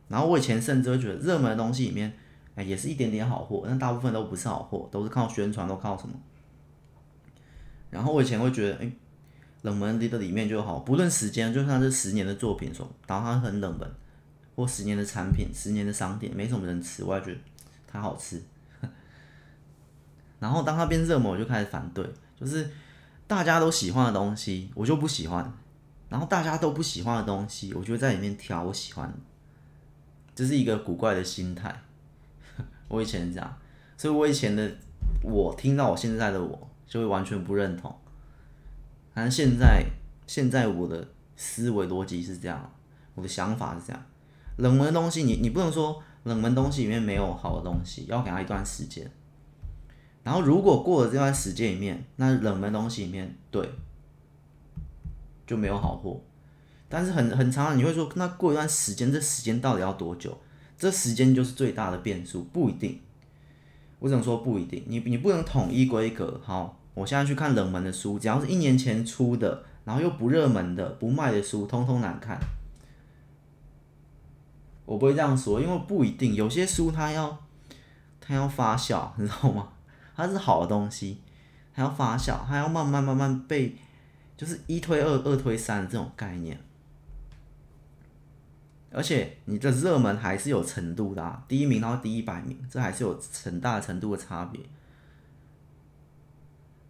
[0.07, 2.13] 然后我以前甚至会觉得热门的东西里面，
[2.55, 6.15] 哎，也是一点点好货，但大部分都不是好货，都是靠宣传，都靠什么？
[7.91, 8.93] 然后我以前会觉得，哎，
[9.63, 13.91] 冷门的里面就好，不论时间，就算是十年的作品说，然后它很冷门，
[14.55, 17.39] 或十年的产品、十年的商店，没什么人吃，我也觉得
[17.89, 18.41] 它好吃。
[20.39, 22.71] 然后当它变热门，我就开始反对，就是
[23.27, 25.45] 大家都喜欢的东西，我就不喜欢；
[26.09, 29.15] 然后大家都不喜欢的东西，我就在里面挑我喜欢的。
[30.35, 31.83] 这是一个古怪的心态。
[32.89, 33.59] 我以前这样，
[33.97, 34.71] 所以我以前的
[35.23, 37.95] 我听到我现在的我，就会完全不认同。
[39.15, 39.85] 反正现在，
[40.27, 42.73] 现在我的思维逻辑是这样，
[43.15, 44.03] 我的想法是这样。
[44.57, 49.11] 冷门的东西，你你不能说冷门东西里面没有好的东西，要给他一段时间。
[50.25, 53.71] 然后如果过了这段时间里面，那冷门东西里面对
[55.47, 56.21] 就没有好货。
[56.89, 60.37] 但是很很长，你会说那过一段时间，这时间到底要多久？
[60.77, 62.99] 这时间就是最大的变数，不一定。
[64.01, 66.81] 我只能说不一定，你你不能统一规格，好。
[66.95, 72.39] 我现在去看冷门的书，只要是一年前出的，然后又不热门的、不卖的书，通通难看。
[74.87, 77.37] 我不会这样说，因为不一定，有些书它要
[78.21, 79.69] 它要发酵，你知道吗？
[80.15, 81.21] 它是好的东西，
[81.75, 83.77] 它要发酵，它要慢慢慢慢被，
[84.37, 86.59] 就是一推二，二推三的这种概念。
[88.93, 94.61] 而且你的热门还是有程度的啊，第一名到第一百名，这还是有很大的程度的差别。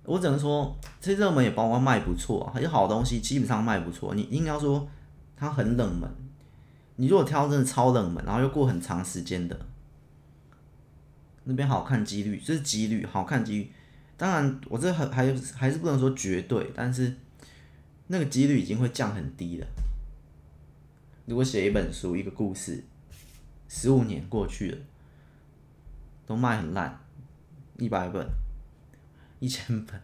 [0.05, 4.15] 我只能说，这些热门也包括卖不错，还有好东西基本上卖不错。
[4.15, 4.87] 你硬要说
[5.35, 6.07] 它很冷门，
[6.97, 9.59] 你如果挑真的超冷门，然后又过很长时间的，
[11.45, 13.71] 那边好看几率，这是几率，好看几率。
[14.17, 17.15] 当然，我这还还还是不能说绝对，但是
[18.09, 19.67] 那个几率已经会降很低了。
[21.27, 22.85] 如果写一本书，一个故事，
[23.69, 24.79] 十五年过去了，
[26.27, 27.01] 都卖很烂，
[27.79, 28.29] 一百本。
[29.41, 30.01] 一千本，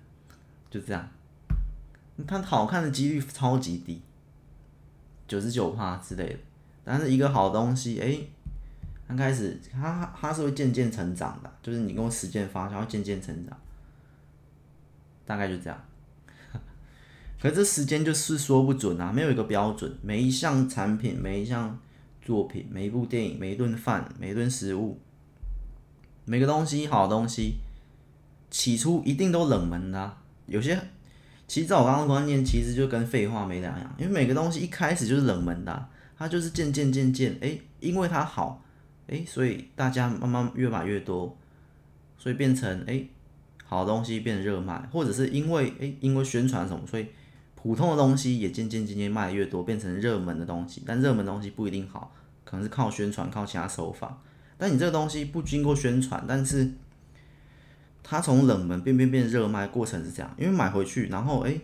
[0.68, 1.08] 就这样，
[2.26, 4.02] 它好看的几率超级低，
[5.26, 6.38] 九十九趴之类的。
[6.84, 8.18] 但是一个好东西，哎、
[9.10, 13.58] 刚开始它它是会渐渐成长的，就是你用时间发酵渐渐成长，
[15.26, 15.84] 大概就这样。
[17.42, 19.92] 可是这时间就是说不准啊，没有一个标准。
[20.00, 21.76] 每一项产品、每一项
[22.22, 24.96] 作品、每一部电影、每一顿饭、每一顿食物、
[26.24, 27.56] 每个东西，好东西。
[28.48, 30.76] 起初一定都冷门的，有些
[31.46, 38.60] 其实照我刚刚观念，其实就跟废话没两样，因为每个东西一开始就是冷门的，它就是渐渐渐渐，哎，因为它好，
[39.10, 41.36] 哎，所以大家慢慢越买越多，
[42.16, 43.04] 所以变成哎，
[43.64, 47.06] 好东西变热卖，或者是因为哎，因为宣传什么，所以
[47.54, 54.22] 普通的东西也渐渐渐渐卖越多，变成热门的东西，但热门东西不一定好，可能是靠宣传，靠其他手法，
[54.56, 56.72] 但你这个东西不经过宣传，但是。
[58.02, 61.54] 它从冷门变变变热卖过程是这样，因为买回去，然后哎，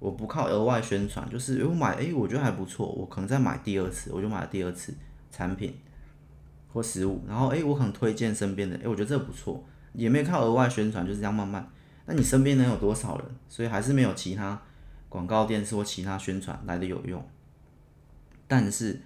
[0.00, 4.92] 我不靠额外宣传，就是我买哎，我觉得还不错，我可能再买第二次，我就买了第二次
[5.30, 5.74] 产品
[6.74, 11.66] 或食物，然后哎，我可能推荐身边的，哎，我觉得这不错，也没有靠额外宣传，就是这样慢慢。
[12.06, 13.26] 那你身边能有多少人？
[13.48, 14.60] 所以还是没有其他
[15.08, 17.24] 广告电视或其他宣传来的有用，
[18.48, 19.00] 但是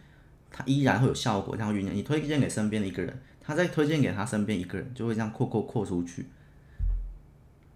[0.51, 1.95] 它依然会有效果，这样酝酿。
[1.95, 6.27] 你推荐给身边的一个人，他再推荐给他身边一个人，就会这样扩扩扩出去。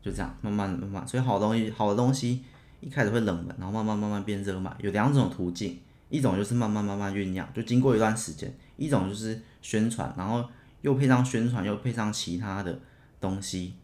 [0.00, 2.42] 就这样，慢慢慢慢，所以好东西，好的东西
[2.80, 4.74] 一开始会冷门，然后慢慢慢慢变热卖。
[4.80, 5.78] 有两种途径，
[6.08, 10.44] 一种就是慢慢慢慢酝酿，就经过一段时间；一种就是宣传，然后
[10.82, 12.78] 又配上宣传，又配上其他的
[13.20, 13.74] 东西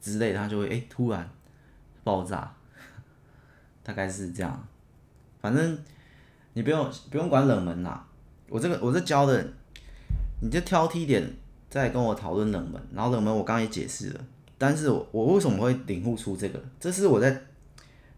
[0.00, 1.28] 之类的，它就会诶、欸、突然
[2.02, 2.54] 爆炸，
[3.82, 4.66] 大概是这样。
[5.40, 5.78] 反正
[6.54, 8.06] 你不用不用管冷门啦，
[8.48, 9.46] 我这个我这教的，
[10.40, 11.36] 你就挑剔点
[11.68, 14.24] 再跟我讨论冷门，然后冷门我刚刚也解释了。
[14.56, 16.62] 但是我我为什么会领悟出这个？
[16.78, 17.42] 这是我在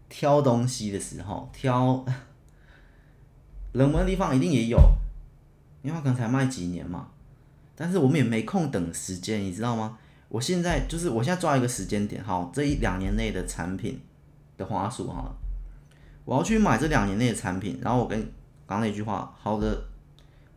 [0.07, 2.05] 挑东西的时候，挑
[3.73, 4.77] 冷门的地方一定也有，
[5.87, 7.07] 因为刚才卖几年嘛。
[7.73, 9.97] 但是我们也没空等时间，你知道吗？
[10.27, 14.01] 我现在就是我现在抓一个时间点，好，这一两年内的产品
[14.57, 15.31] 的滑鼠哈，
[16.25, 17.79] 我要去买这两年内的产品。
[17.81, 18.19] 然后我跟
[18.65, 19.85] 刚刚那句话，好的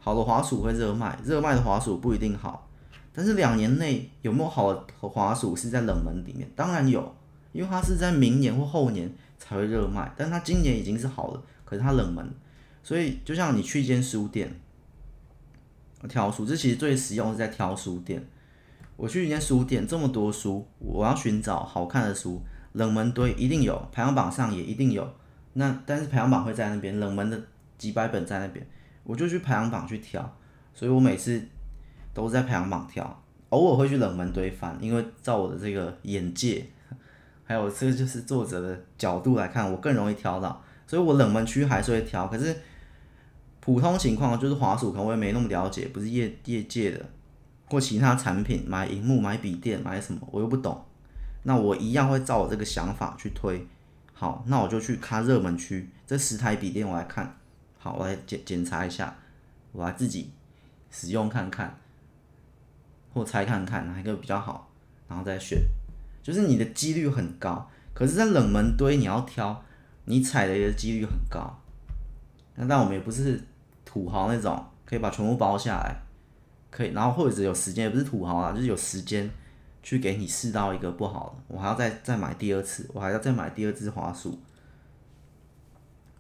[0.00, 2.68] 好的滑鼠会热卖，热卖的滑鼠不一定好。
[3.12, 6.50] 但是两年内有没有好的滑鼠是在冷门里面？
[6.56, 7.14] 当然有，
[7.52, 10.10] 因为它是在明年或后年才会热卖。
[10.16, 12.28] 但它今年已经是好了，可是它冷门，
[12.82, 14.58] 所以就像你去一间书店
[16.08, 18.24] 挑书，这其实最实用是在挑书店。
[18.96, 25.08] 我去一间书店，这么多书，我要寻找好看的书，冷门堆一定有，排行榜上也一定有。
[25.54, 27.40] 那但是排行榜会在那边，冷门的
[27.78, 28.66] 几百本在那边，
[29.04, 30.36] 我就去排行榜去挑。
[30.74, 31.42] 所以我每次。
[32.12, 36.66] 都是在排行榜挑，偶尔会去冷门堆翻，因为照我的这个眼界，
[37.44, 42.26] 还有这个就是作者的角度来看，我更容易挑到，所以我冷门区还是会挑。
[42.26, 42.54] 可是
[43.60, 47.06] 普通情况就是滑鼠可能我也没那么了解，不是业业界的
[47.66, 50.84] 或其他产品，买荧幕、买笔电、买什么我又不懂，
[51.42, 53.66] 那我一样会照我这个想法去推。
[54.12, 57.38] 好，那我就去看热门区，这十台笔电我来看，
[57.78, 59.16] 好，我来检检查一下，
[59.72, 60.30] 我来自己
[60.90, 61.78] 使用看看，
[63.14, 64.68] 或猜看看哪一个比较好，
[65.08, 65.58] 然后再选。
[66.22, 69.64] 就是你的几率很高，可是，在冷门堆你要挑，
[70.04, 71.58] 你踩雷的几率很高。
[72.56, 73.42] 那但我们也不是
[73.90, 75.96] 土豪那种，可以把全部包下来，
[76.70, 79.29] 可以，然后或者有时间，也不是土豪啊，就是有时间
[79.83, 84.38] 去给你试到一个不好的，我还要再再买第二次，我还要再买第二支花束。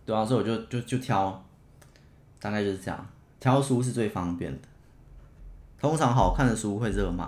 [0.04, 1.44] 对啊，所以我就就就挑，
[2.40, 3.06] 大概就是这样，
[3.38, 4.58] 挑书是最方便的。
[5.78, 7.24] 通常好看的书会热卖。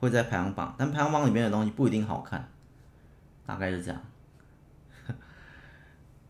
[0.00, 2.48] 会在排行榜，但排行榜里面的东西不一定好看，
[3.44, 4.00] 大概是这样，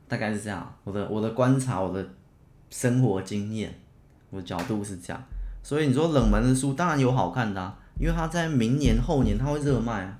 [0.09, 0.75] 大概是这样。
[0.85, 2.09] 我的我的观察，我的
[2.71, 3.75] 生活经验，
[4.31, 5.23] 我的角度是这样。
[5.63, 10.19] 所以你说冷门的书当然有好看的啊，因为它在明年后年它会热卖啊。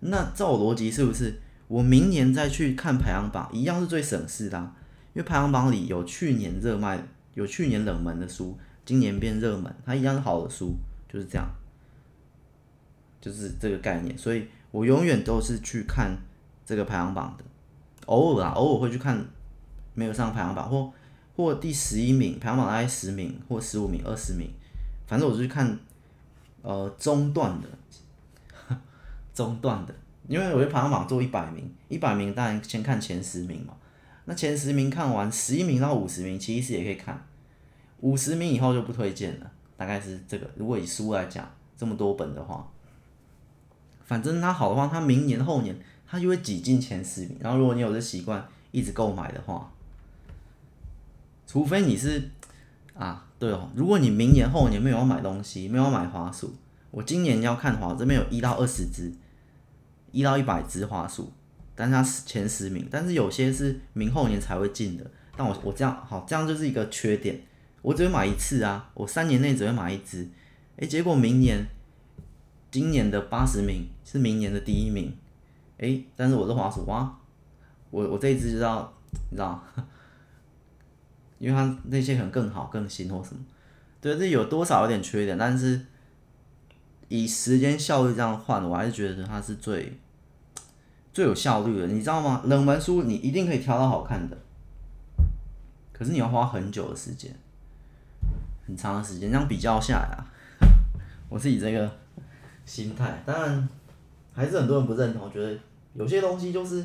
[0.00, 1.40] 那照我逻辑是不是？
[1.66, 4.58] 我明年再去看排行榜，一样是最省事的，
[5.14, 7.02] 因为排行榜里有去年热卖、
[7.32, 10.74] 有去年冷门的书，今年变热门，它一样是好的书，
[11.08, 11.48] 就是这样。
[13.20, 16.14] 就是这个概念，所以我永远都是去看
[16.66, 17.44] 这个排行榜的，
[18.04, 19.24] 偶尔啊，偶尔会去看
[19.94, 20.92] 没有上排行榜或
[21.36, 24.48] 或第十一名，排行榜大概十名或十五名、二十名，
[25.06, 25.78] 反正我就去看
[26.62, 28.76] 呃中段的，
[29.34, 29.94] 中段的，
[30.28, 33.74] 因为我觉得排行榜做一百名，一百名当然先看前十名嘛，
[34.26, 37.26] 那前十名看完，十一名到五十名其实也可以看，
[38.00, 40.48] 五十名以后就不推荐了，大概是这个。
[40.56, 42.68] 如果以书来讲，这么多本的话。
[44.04, 45.74] 反正它好的话，它明年后年
[46.06, 47.38] 它就会挤进前十名。
[47.40, 49.72] 然后如果你有这习惯，一直购买的话，
[51.54, 52.20] 除非你是
[52.94, 56.52] 啊，对哦，如果你明年后年没有要买东西，没有要买花鼠，
[56.90, 59.12] 我今年要看花，这边有一到二十只，
[60.10, 61.32] 一到一百只花鼠，
[61.76, 65.08] 但是它前十名，但是有些是明后年才会进的。
[65.36, 67.40] 但我我这样好，这样就是一个缺点，
[67.82, 70.28] 我只会买一次啊，我三年内只会买一只，
[70.78, 71.64] 诶，结果明年。
[72.72, 75.16] 今年的八十名是明年的第一名，
[75.78, 77.16] 诶、但是我是滑鼠哇，
[77.92, 78.92] 我我这一支知道，
[79.30, 79.62] 你知道，
[81.38, 83.40] 因为它那些可能更好、更新或什么，
[84.00, 85.80] 对，这有多少有点缺点，但是
[87.08, 89.98] 以时间效率这样换，我还是觉得它是最
[91.12, 92.42] 最有效率的，你知道吗？
[92.44, 94.36] 冷门书你一定可以挑到好看的，
[95.92, 97.34] 可是你要花很久的时间，
[98.66, 100.26] 很长的时间，这样比较下来啊，
[101.28, 101.90] 我自己这个。
[102.66, 103.68] 心态当然
[104.32, 105.54] 还是很多人不认同，觉得
[105.92, 106.82] 有些东西就是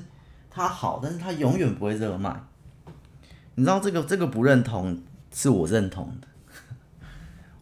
[0.51, 2.29] 它好，但是它永远不会热卖。
[3.59, 4.97] 你知道这个这个不认同
[5.33, 6.27] 是我认同的。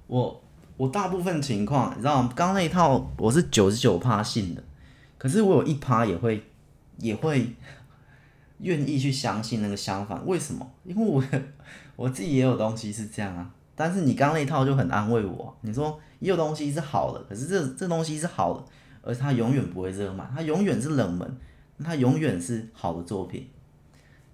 [0.05, 0.43] 我
[0.77, 4.63] 我大部分情况，你知道刚刚那一套我是九十九趴信的，
[5.17, 6.43] 可是我有一趴也会
[6.99, 7.51] 也会
[8.61, 10.23] 愿意去相信那个相反。
[10.27, 10.71] 为什么？
[10.83, 11.23] 因为我
[11.95, 13.49] 我自己也有东西是这样啊。
[13.75, 18.63] 但是你刚那一套就很安慰我，你说也有东西是好的，可是这这东西是好的，
[19.01, 21.37] 而它永远不会热卖，它永远是冷门，
[21.83, 23.49] 它永远是好的作品。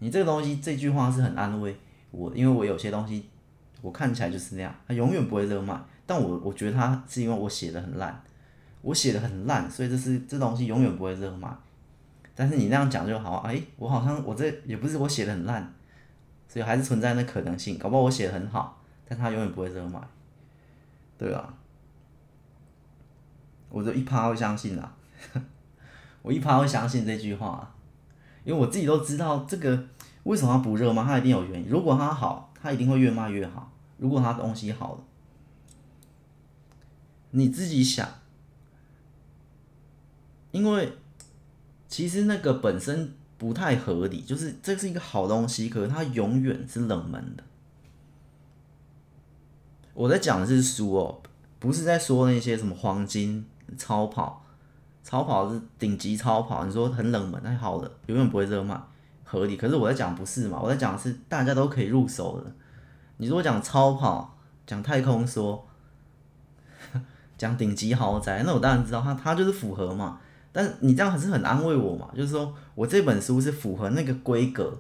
[0.04, 1.74] 你这个东西这句话是很安慰
[2.12, 3.30] 我，因为我有些东西
[3.82, 5.80] 我看起来就是那样，它永远不会热卖。
[6.06, 8.22] 但我我觉得它是因为我写的很烂，
[8.82, 11.48] 我写的很烂，所以这是这东西永远不会热卖。
[12.36, 15.74] 但是你那样讲就好，哎，我好像我这也不是我写的很烂，
[16.50, 18.84] 所以还是存在那可能性，搞不好我写的很好。
[19.08, 20.02] 但他永远不会热卖，
[21.18, 21.54] 对啊，
[23.70, 24.94] 我就一趴会相信啦，
[26.22, 27.74] 我一趴会相信这句话，
[28.44, 29.88] 因为我自己都知道这个
[30.24, 31.70] 为什么它不热吗，它一定有原因。
[31.70, 33.72] 如果它好，它一定会越卖越好。
[33.98, 35.04] 如果它东西好了，
[37.32, 38.08] 你自己想，
[40.52, 40.92] 因为
[41.88, 47.44] 其实那个本身不太合理，就是这是一个好东西，可是它永远是冷门的。
[49.94, 51.22] 我在讲的是书哦，
[51.60, 53.46] 不是在说那些什么黄金
[53.78, 54.43] 超跑，
[55.04, 58.80] 超跑是顶级超跑，你说很冷门，那好的，永远不会热卖，
[59.24, 59.58] 合理。
[59.58, 60.60] 可是我在讲不是嘛？
[60.62, 62.52] 我在讲是大家都可以入手的。
[63.18, 65.60] 你如果讲超跑，讲太空梭，
[67.38, 70.20] 讲顶级豪宅，那我当然知道它它就是符合嘛。
[70.52, 72.10] 但是你这样还是很安慰我嘛？
[72.16, 74.80] 就是说我这本书是符合那个规格，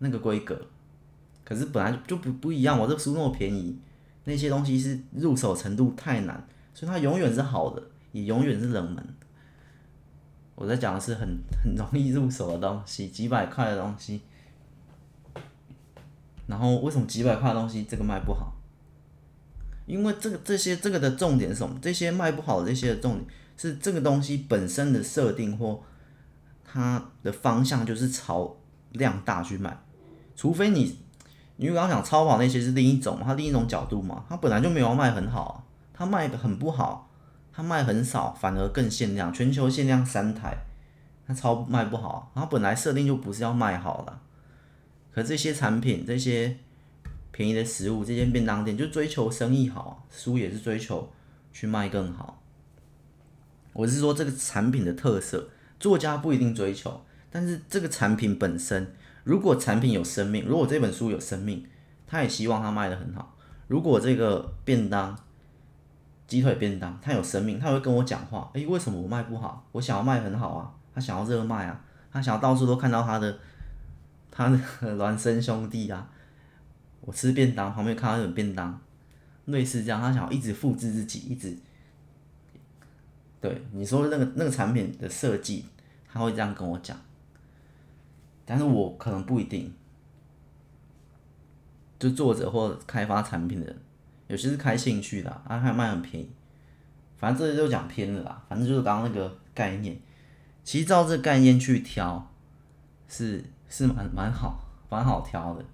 [0.00, 0.60] 那个规格。
[1.44, 3.78] 可是本来就不不一样，我这书那么便宜，
[4.24, 7.82] 那些东西是入手程度太难，所以它永远是好的，
[8.14, 9.04] 你永远是冷门。
[10.54, 11.28] 我在讲的是很
[11.60, 14.20] 很容易入手的东西，几百块的东西。
[16.46, 18.54] 然后为什么几百块的东西这个卖不好？
[19.84, 21.76] 因为这个这些这个的重点是什么？
[21.82, 25.82] 这些卖不好的这些的重点是这个东西本身的设定或
[26.64, 28.56] 它的方向就是朝
[28.92, 29.76] 量大去卖，
[30.36, 30.98] 除非你，
[31.56, 37.10] 因为刚刚讲超跑那些是另一种，它另一种角度嘛，它本来就没有卖很好，它卖的很不好，
[37.54, 40.56] 它卖很少，反而更限量，全球限量三台，
[41.26, 44.18] 它超卖不好，它本来设定就不是要卖好的，
[45.14, 46.56] 可这些产品这些。
[47.36, 51.12] 便宜的食物，这间便当店就追求生意好，书也是追求
[51.52, 52.40] 去卖更好。
[53.72, 55.48] 我是说这个产品的特色，
[55.80, 58.94] 作家不一定追求，但是这个产品本身，
[59.24, 61.66] 如果产品有生命，如果这本书有生命，
[62.06, 63.36] 他也希望它卖得很好。
[63.66, 65.18] 如果这个便当，
[66.26, 69.66] 鸡腿便当，它有生命，他会跟我讲话，诶，为什么我卖不好？
[69.72, 73.38] 我想要卖很好啊，他想要热卖啊，他想要到处都看到他的，
[74.30, 74.58] 他的
[74.96, 76.10] 孪生兄弟啊。
[77.02, 78.80] 我吃便当，旁边看到那种便当，
[79.44, 81.54] 类似这样，他想要一直复制自己，一直，
[83.42, 85.66] 对你说那个那个产品的设计，
[86.10, 86.96] 他会这样跟我讲，
[88.46, 89.70] 但是我可能不一定，
[91.98, 93.78] 就作者或开发产品的人，
[94.26, 96.30] 有些是开兴趣的，啊，还卖很便宜，
[97.18, 99.96] 反正这些就讲偏了啦，反正就是刚刚那个概念，
[100.64, 102.30] 其实照这概念去挑，
[103.08, 104.58] 是是蛮蛮好，
[104.88, 105.64] 蛮好挑的。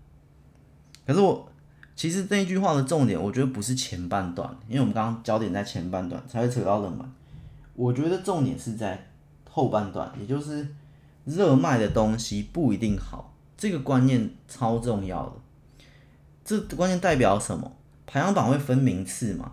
[1.07, 1.49] 可是我
[1.95, 7.13] 其实这一句话的重点，我觉得不是前半段，因为我们刚刚焦点在前半段才会扯到冷门。
[7.75, 9.11] 我觉得重点是在
[9.49, 10.67] 后半段，也就是
[11.25, 15.33] 热卖的东西不一定好，这个观念超重要的。
[16.45, 17.77] 这观念代表什么？
[18.11, 19.53] 排行榜会分名次嘛？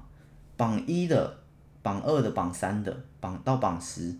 [0.57, 1.37] 榜一的、
[1.83, 4.15] 榜二的、榜三的、榜到榜十，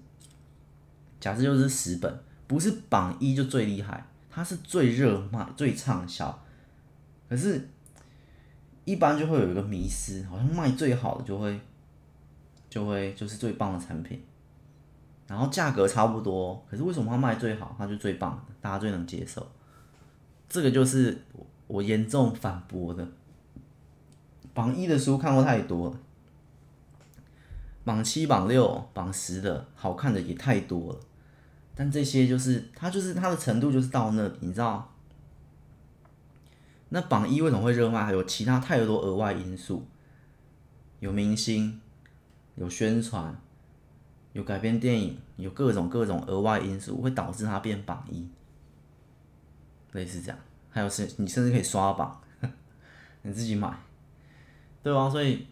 [1.20, 6.40] 假设就是十本，不是榜一就最厉害，它是最热卖、最畅销。
[7.28, 7.68] 可是，
[8.86, 11.60] 一般就会有一个迷失，好像卖最好的就会，
[12.70, 14.24] 就会就是最棒的产品，
[15.26, 19.52] 然后价格差不多，可是为什么它卖最好，它就最棒，大家最能接受？
[20.48, 21.20] 这个就是
[21.66, 23.04] 我严重反驳的。
[24.58, 26.00] 榜一的书看过太多了，
[27.84, 31.00] 榜七、榜六、榜十的好看的也太多了，
[31.76, 34.92] 但这些就是它就是它的程度就是到那，你知道？
[36.90, 38.04] 那榜一为什么会热卖？
[38.04, 39.86] 还有其他太多额外因素，
[41.02, 41.80] 有明星，
[42.56, 43.40] 有宣传，
[44.34, 48.28] 有改编电影，有各种各种额外因素会导致它变榜一，
[49.92, 50.40] 类似这样。
[50.72, 52.20] 还有是，你甚至可以刷榜，
[53.22, 53.78] 你自己买，
[54.88, 55.10] 对啊？
[55.10, 55.46] 所以，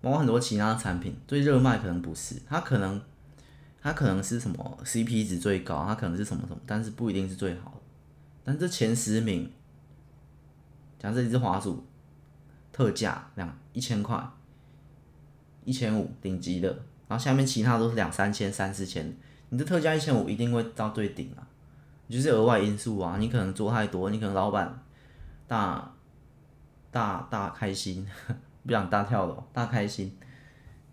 [0.00, 3.00] 包括很多其他产品最热卖可能不是，它可能，
[3.82, 7.80] 它可能是什么 CP 值最高，它可能是什么什么，但是不一定是最好的。
[8.44, 9.50] 但这前十名。
[11.00, 11.84] 像这一支滑鼠，
[12.72, 14.26] 特价两一千块，
[15.62, 16.68] 一千五顶级的，
[17.06, 19.14] 然后下面其他都是两三千、三四千，
[19.50, 21.44] 你这特价一千五一定会到最顶啊，
[22.08, 24.82] 就是额外因素啊，你可能做太多，你可能老板
[25.46, 25.93] 大
[26.94, 28.06] 大大开心，
[28.64, 30.16] 不想大跳楼，大开心，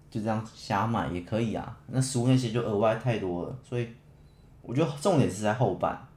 [0.09, 3.87] 就这样瞎买也可以啊，那书那些就额外太多了，所以
[4.63, 6.07] 我觉得重点是在后半。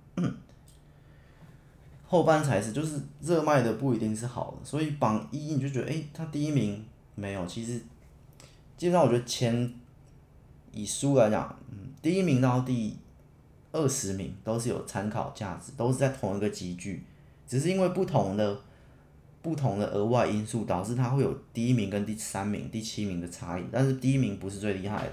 [2.07, 6.83] 后半才是，就是热卖的不一定是好的，所以榜一你就觉得，诶，他第一名
[7.15, 7.79] 没有，其实
[8.79, 9.71] 基本上我觉得前
[10.73, 12.97] 以书来讲，嗯，第一名到第
[13.73, 17.05] 二十名都是有参考价值，都是在同一个集聚，
[17.47, 18.59] 只是因为不同的
[19.45, 25.13] 不同的额外因素导致它会有第一名跟第三名、第七名的差异，但是第一名不是最厉害的，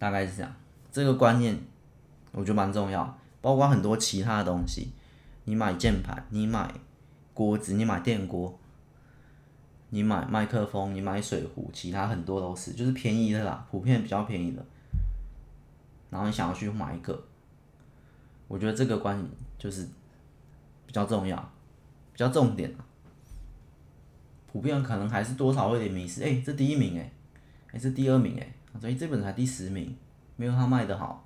[0.00, 0.52] 大概是这样，
[0.90, 1.56] 这个观念
[2.32, 3.16] 我觉得蛮重要。
[3.40, 4.88] 包括很多其他的东西，
[5.44, 6.74] 你买键盘，你买
[7.32, 8.58] 锅子，你买电锅，
[9.90, 14.66] 你买麦克风，你买水壶，其他很多都是，就是便宜的啦，普遍比较便宜的。
[16.10, 17.22] 然后你想要去买一个，
[18.48, 19.86] 我觉得这个观念就是
[20.86, 21.52] 比较重要，
[22.14, 22.74] 比较重点。
[24.50, 27.12] 普遍可能还是多少会有点迷失，哎、欸，这第一名哎、欸，
[27.72, 29.94] 哎、这第二名哎、所以这本才第十名，
[30.36, 31.22] 没有他卖的好。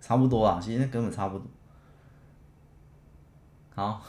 [0.00, 1.46] 差不多啊，其实根本差不多。
[3.74, 4.02] 好，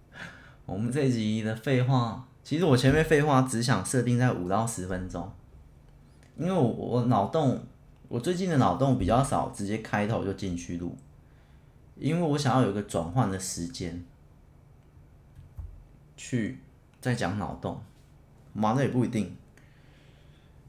[0.64, 5.30] 我们这一集的废话，其实我前面废话只想设定在五到十分钟，
[6.38, 7.62] 因为我我脑洞，
[8.08, 10.96] 我最近的脑洞比较少，直接开头就进去录，
[11.98, 14.04] 因为我想要有一个转换的时间，
[16.16, 16.58] 去
[17.00, 17.82] 再讲脑洞，
[18.52, 19.34] 忙的也不一定。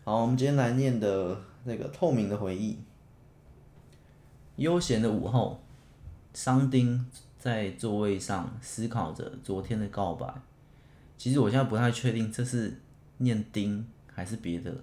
[0.06, 2.80] 好，我们今天来念的那个透明的回忆。
[4.56, 5.62] 悠闲的午后，
[6.34, 7.06] 桑丁
[7.38, 10.34] 在座位上思考着昨天的告白。
[11.18, 12.80] 其实我现在不太确定这是
[13.18, 14.74] 念丁还是别的，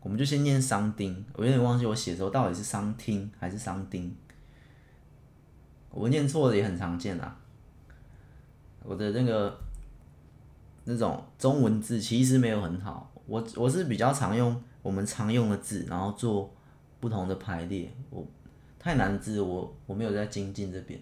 [0.00, 1.24] 我们就先念桑丁。
[1.32, 4.14] 我有点忘记我写的时候到底是桑听还是桑丁。
[5.96, 7.36] 我念错了也很常见啊。
[8.82, 9.58] 我的那个
[10.84, 16.52] 那种中文字其实没有很好，我我是比较常用我们常用的字，然后做。
[16.98, 18.26] 不同的排列，我
[18.78, 20.98] 太难字，我我没有在精进这边。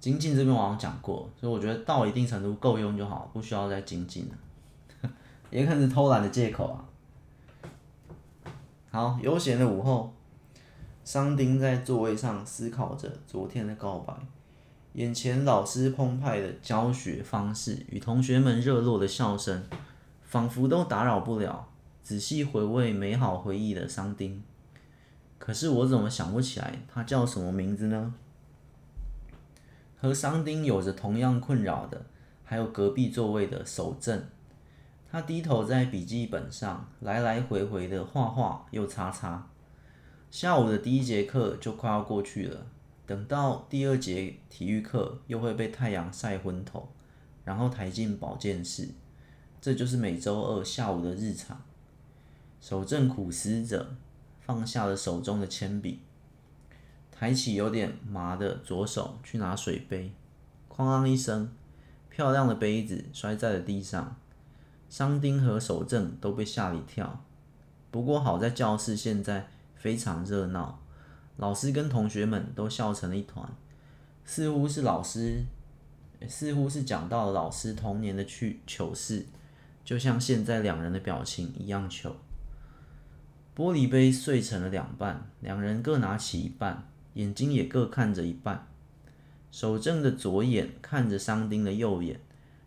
[0.00, 5.10] 精进这边我好像讲过，所以我觉得到一定程度够用就好，不需要再精进了。
[5.50, 6.82] 也可能是偷懒的借口啊。
[8.90, 10.12] 好，悠闲的午后，
[11.12, 14.14] 桑丁在座位上思考着昨天的告白，
[14.92, 19.64] 眼前老师澎湃的教学方式与同学们热络的笑声。
[20.22, 21.66] 仿佛都打扰不了
[22.00, 24.40] 仔细回味美好回忆的桑丁，
[25.36, 28.14] 可是我怎么想不起来他叫什么名字呢？
[30.00, 32.06] 和桑丁有着同样困扰的，
[32.44, 34.22] 还有隔壁座位的守正。
[35.10, 39.48] 他低头在笔记本上来来回回的画画又擦擦。
[40.30, 42.64] 下午的第一节课就快要过去了，
[43.04, 46.88] 等到第二节体育课又会被太阳晒昏头，
[47.44, 48.90] 然后抬进保健室。
[49.60, 51.60] 这就是每周二下午的日常。
[52.60, 53.96] 守正苦思着，
[54.40, 55.98] 放下了手中的铅笔，
[57.10, 60.12] 抬起有点麻的左手去拿水杯，
[60.68, 61.50] 哐啷一声，
[62.08, 64.16] 漂亮的杯子摔在了地上。
[64.88, 67.24] 桑丁和守正都被吓了一跳。
[67.90, 69.48] 不过好在教室现在
[69.80, 70.78] 非常热闹，
[71.38, 73.50] 老师跟同学们都笑成了一团，
[74.26, 75.42] 似乎是老师，
[76.28, 79.24] 似乎是讲到了老师童年的趣糗事。
[79.82, 82.14] 就像现在两人的表情一样糗。
[83.56, 88.66] 玻璃杯碎成了两半，两人各拿起一半，眼睛也各看着一半。
[89.50, 92.20] 守正的左眼看着桑丁的右眼，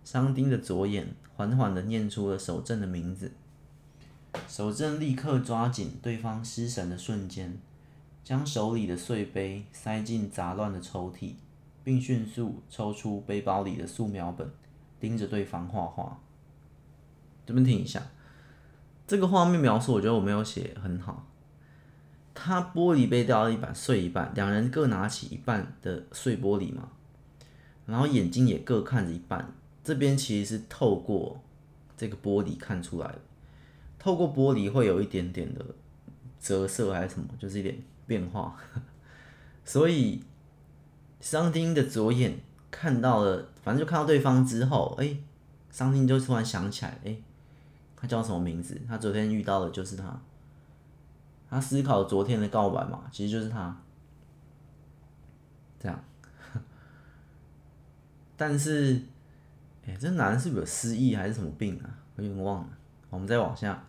[0.03, 3.31] 桑丁的左眼缓缓地念出了守正的名字。
[4.47, 7.57] 守正立刻抓紧对方失神的瞬间，
[8.23, 11.33] 将手里的碎杯塞进杂乱的抽屉，
[11.83, 14.49] 并迅速抽出背包里的素描本，
[14.99, 16.19] 盯着对方画画。
[17.45, 18.01] 这边听一下，
[19.05, 21.27] 这个画面描述，我觉得我没有写很好。
[22.33, 26.89] 他玻璃杯掉了一半，碎一半，两人各拿起一半的碎玻璃嘛，
[27.85, 29.53] 然后眼睛也各看着一半。
[29.83, 31.41] 这边其实是透过
[31.97, 33.19] 这个玻璃看出来的，
[34.03, 35.63] 透过玻璃会有一点点的
[36.37, 38.53] 折射还是什么，就是一点变化。
[39.63, 40.21] 所以
[41.21, 42.37] 桑丁的左眼
[42.69, 45.15] 看到了，反正就看到对方之后，哎，
[45.69, 47.15] 桑丁就突然想起来，哎。
[47.95, 48.81] 他叫什么名字？
[48.85, 50.19] 他昨天遇到的就是他。
[51.49, 53.81] 他思考昨天的告白嘛，其实就是他。
[55.79, 56.03] 这样。
[58.35, 59.01] 但是，
[59.87, 61.87] 哎、这男的是不是有失忆还是什么病啊？
[62.17, 62.69] 我有点忘了。
[63.09, 63.81] 我们再往下。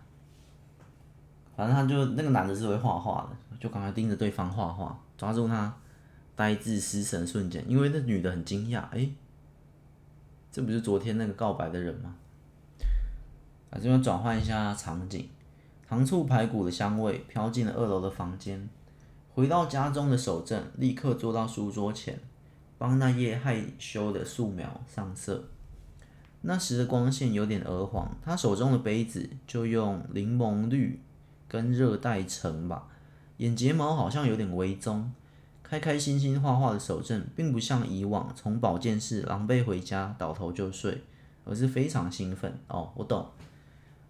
[1.56, 5.74] 反正他就那个男的是会画画的，就赶快盯着对方画画，抓住他
[6.34, 7.64] 呆滞失神瞬间。
[7.68, 9.14] 因为那女的很惊讶，哎、欸，
[10.50, 12.14] 这不是昨天那个告白的人吗？
[13.70, 15.28] 啊，这边转换一下场景，
[15.86, 18.68] 糖醋排骨的香味飘进了二楼的房间。
[19.32, 22.20] 回到家中的守正立刻坐到书桌前，
[22.78, 25.44] 帮那页害羞的素描上色。
[26.42, 31.00] 那时的光线有点鹅黄，他手中的杯子就用柠檬绿
[31.48, 32.88] 跟热带橙吧。
[33.38, 35.12] 眼睫毛好像有点微棕。
[35.62, 41.02] 开开心心画画的手正，并不像以往从保健室狼狈回家倒头就睡，
[41.44, 42.56] 而是非常兴奋。
[42.68, 43.26] 哦，我懂。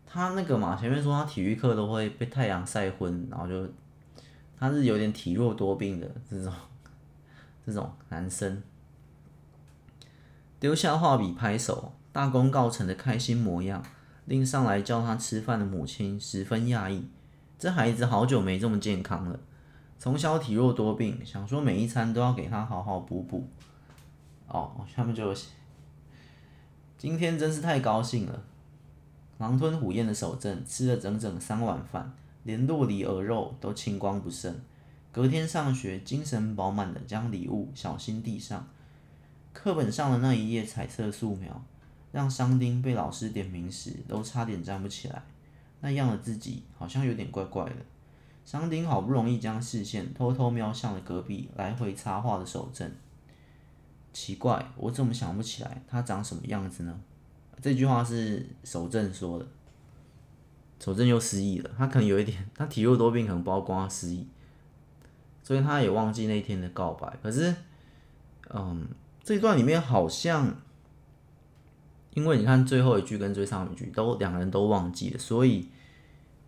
[0.05, 3.66] 他那个嘛，前面说他体育课都会被太阳晒昏，然后就
[4.59, 6.53] 他是有点体弱多病的这种
[7.64, 8.62] 这种男生，
[10.59, 13.82] 丢下画笔拍手，大功告成的开心模样，
[14.26, 17.09] 令上来叫他吃饭的母亲十分讶异。
[17.65, 19.41] 这孩子好久没这么健康了，
[19.99, 23.49] 从小体弱多病，想说每一餐都要给他好好补补。
[24.47, 25.35] 哦，下面就，
[26.99, 28.43] 今天真是太高兴了。
[29.39, 32.12] 狼吞虎咽的守正吃了整整三碗饭，
[32.43, 34.55] 连酪梨鹅肉都清光不剩。
[35.11, 38.69] 隔天上学，精神饱满地将礼物小心递上。
[39.55, 41.65] 课本上的那一页彩色素描，
[42.12, 45.23] 让桑丁被老师点名时都差点站不起来。
[45.85, 47.76] 那样的自己好像有点怪怪的。
[48.43, 52.91] 桑丁好不容易将视线偷偷瞄向了隔壁来回插话的守正。
[54.11, 57.01] 奇怪，我怎么想不起来他长什么样子呢？
[57.61, 59.47] 这句话是守正说的。
[60.80, 64.26] 守正又失忆了，他可能有一点，他体弱多病，可能不知道光他失忆，
[65.43, 67.14] 所以他也忘记那天的告白。
[67.22, 67.55] 可是，
[68.49, 68.89] 嗯，
[69.22, 70.55] 这一段里面好像，
[72.15, 75.69] 因为你看最后一句跟最上一句都两个人都忘记了，所以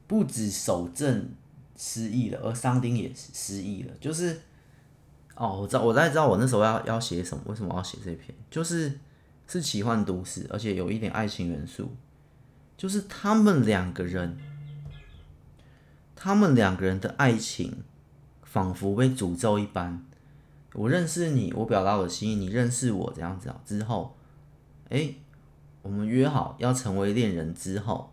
[0.06, 1.28] 不止守正
[1.76, 3.92] 失忆了，而桑丁也是失忆了。
[4.00, 4.40] 就是，
[5.34, 8.98] 哦，我知道，我大概知道我那时候要要写什么，为什么要写这篇，就是
[9.46, 11.90] 是奇幻都市，而且有一点爱情元素。
[12.76, 14.36] 就是他们两个人，
[16.14, 17.82] 他们两个人的爱情
[18.42, 20.04] 仿佛被诅咒一般。
[20.74, 23.58] 我认识你，我表达我的心意，你认识我，这样子啊。
[23.64, 24.14] 之后，
[24.90, 25.14] 哎，
[25.86, 28.12] 我们约好要成为恋人之后，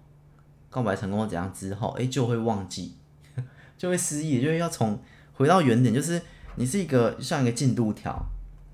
[0.69, 2.95] 告白成功怎样之后，哎，就会忘记，
[3.75, 4.99] 就会失忆，就是要从
[5.33, 6.21] 回到原点，就是
[6.55, 8.23] 你是一个像一个进度条，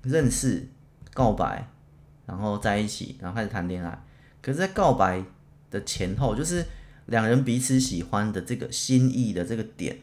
[0.02, 0.68] 认识、
[1.14, 1.66] 告白，
[2.26, 4.04] 然后在一起，然后开始谈恋爱。
[4.42, 5.24] 可是，在告白
[5.70, 6.62] 的前后就是
[7.06, 9.96] 两人彼此喜欢的这个心意的这个点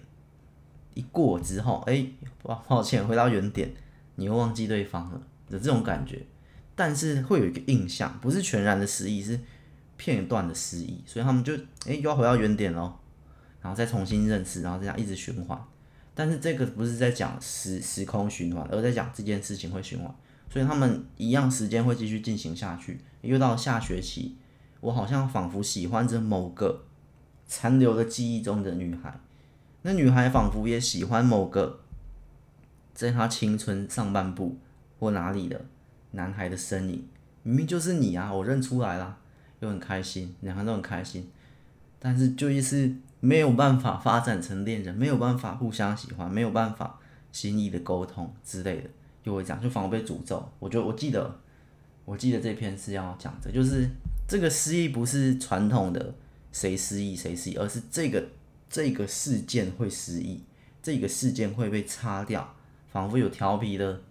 [0.96, 2.14] 一过之后，哎、欸，
[2.68, 3.72] 抱歉，回到原点，
[4.16, 6.26] 你又忘记对方了的这种感觉，
[6.78, 9.38] 但是会有一个印象，不是全然的失忆，是
[9.98, 11.54] 片段的失忆，所以他们就
[11.88, 13.00] 哎、又要回到原点咯，
[13.62, 15.60] 然后再重新认识，然后这样一直循环，
[16.14, 20.16] 但是这个不是在讲时时空循环，而在讲这件事情会循环，
[20.52, 24.38] 所以他们一样时间会继续进行下去，又到下学期。
[24.80, 26.86] 我好像仿佛喜欢着某个
[27.48, 29.20] 残留的记忆中的女孩，
[29.82, 31.80] 那女孩仿佛也喜欢某个
[32.94, 34.60] 在她青春上半部
[35.00, 35.66] 或哪里的
[36.12, 37.08] 男孩的身影。
[37.44, 39.18] 明明就是你啊，我认出来了，
[39.60, 41.30] 又很开心，两个人都很开心，
[42.00, 47.00] 但是就是没有办法发展成恋人，没有办法互相喜欢，没有办法
[47.32, 48.90] 心意的沟通之类的，
[49.24, 50.48] 就会讲，就仿佛被诅咒。
[50.60, 51.40] 我觉得我记得，
[52.06, 53.90] 我记得这篇是要讲的，就是。
[54.30, 56.14] 这个失忆不是传统的
[56.52, 58.22] 谁失忆谁失忆，而是这个
[58.70, 60.44] 这个事件会失忆，
[60.84, 62.54] 这个事件会被擦掉，
[62.92, 64.02] 仿佛有调皮的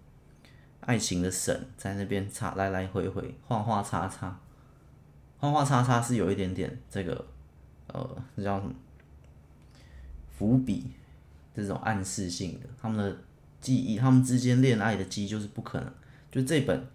[0.86, 4.38] 爱情的神在那边擦来来回回画画擦擦，
[5.38, 7.26] 画画擦擦是有一点点这个
[7.88, 8.72] 呃，这叫什么
[10.30, 10.92] 伏笔
[11.54, 13.18] 这种暗示性的，他们的
[13.60, 15.92] 记忆，他们之间恋爱的记忆就是不可能。
[16.30, 16.86] 就这本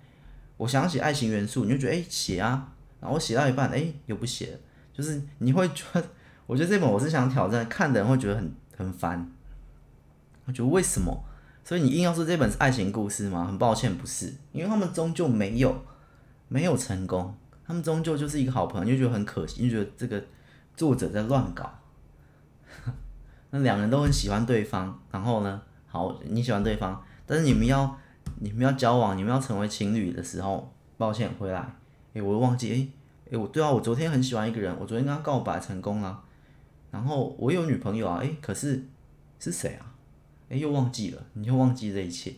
[0.55, 2.73] 我想写爱情元素，你就觉得哎写啊。
[3.01, 4.59] 然后我写到一半，哎，又不写了，
[4.93, 6.07] 就是你会觉得，
[6.45, 9.29] 我觉得这本我是想挑战，看的人会觉得很很烦。
[10.45, 11.25] 我觉得为什么？
[11.63, 13.45] 所以你硬要说这本是爱情故事吗？
[13.45, 15.83] 很抱歉，不是，因为他们终究没有
[16.47, 17.35] 没有成功，
[17.65, 20.23] 他们终究就是一个好朋友，就觉得很可惜，就觉得这个
[20.75, 21.71] 作者在乱搞。
[23.51, 27.97] 那两人都很喜欢对方，然后呢，好，你喜欢对方，但是你们要
[28.39, 31.75] 你们要交往，你们要成为情侣的时候，抱歉，回来。
[32.13, 32.91] 诶，我又忘记，诶，
[33.31, 36.21] 诶，我对啊，我昨天很喜欢一个人，我昨天跟他告白成功了，
[36.91, 38.85] 然后我有女朋友啊，诶，可是
[39.39, 39.90] 是谁啊？
[40.51, 42.33] 诶，又忘记了，你就忘记这一切，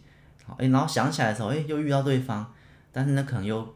[0.45, 2.45] 好，诶，然后想起来的时候，诶，又遇到对方，
[2.91, 3.76] 但是呢，可能又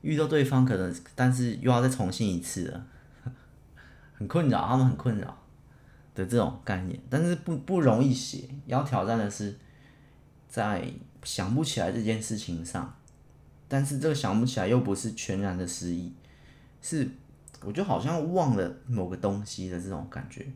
[0.00, 2.86] 遇到对方，可能，但是又要再重新一次了，
[4.16, 5.42] 很困扰，他们很困扰
[6.14, 9.54] 的这种概念，但是不不容易写，要挑战的是
[10.48, 10.90] 在
[11.22, 12.96] 想不起来这件事情上。
[13.68, 16.12] 但是这个想不起来又不是全然的失忆，
[16.80, 17.10] 是
[17.64, 20.46] 我就好像忘了某个东西的这种感觉，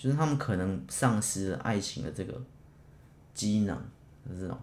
[0.00, 2.42] 就是他们可能丧失了爱情的这个
[3.34, 3.78] 机能
[4.26, 4.58] 这种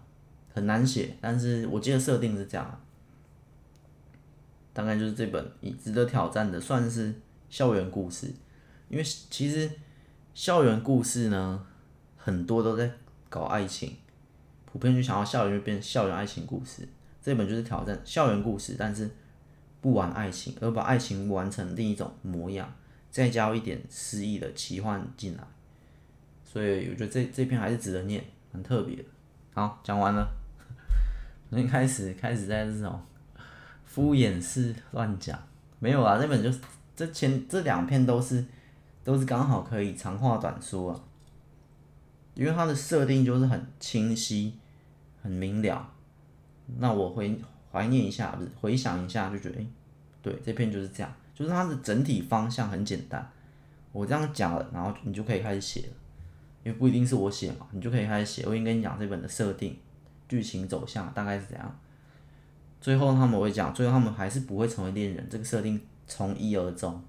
[0.51, 2.81] 很难写，但是我记得设定是这样，
[4.73, 5.51] 大概就是这本
[5.83, 7.13] 值得挑战的，算是
[7.51, 8.33] 校园故事，
[8.89, 9.69] 因为其实
[10.33, 11.63] 校园故事呢
[12.17, 12.91] 很多都在
[13.29, 13.95] 搞爱情，
[14.65, 16.87] 普遍就想要校园就变校园爱情故事。
[17.21, 19.07] 这本就是挑战校园故事，但是
[19.81, 22.73] 不玩爱情，而把爱情玩成另一种模样，
[23.09, 25.43] 再加一点诗意的奇幻进来，
[26.43, 29.03] 所以我觉得这这篇还是值得念，很特别。
[29.53, 30.27] 好，讲完了，
[31.49, 33.01] 从一开始开始在这种
[33.85, 35.39] 敷衍式乱讲，
[35.79, 36.59] 没有啊，这本就是
[36.95, 38.45] 这前这两篇都是
[39.03, 40.99] 都是刚好可以长话短说啊，
[42.35, 44.59] 因为它的设定就是很清晰，
[45.23, 45.91] 很明了。
[46.77, 47.39] 那我回
[47.71, 49.65] 怀念一下，不是回想一下，就觉得，哎、
[50.21, 53.31] 对，这篇就是这样，就是它的整体方向很简单。
[53.91, 55.93] 我这样讲了，然后你就可以开始写了，
[56.63, 58.47] 因为不一定是我写嘛，你就可以开始写。
[58.47, 59.77] 我已经跟你讲这本的设定、
[60.27, 61.79] 剧情走向大概是怎样。
[62.81, 66.99] 最后他们会讲，最后他们还是不会成为恋人，这个设定从一而终。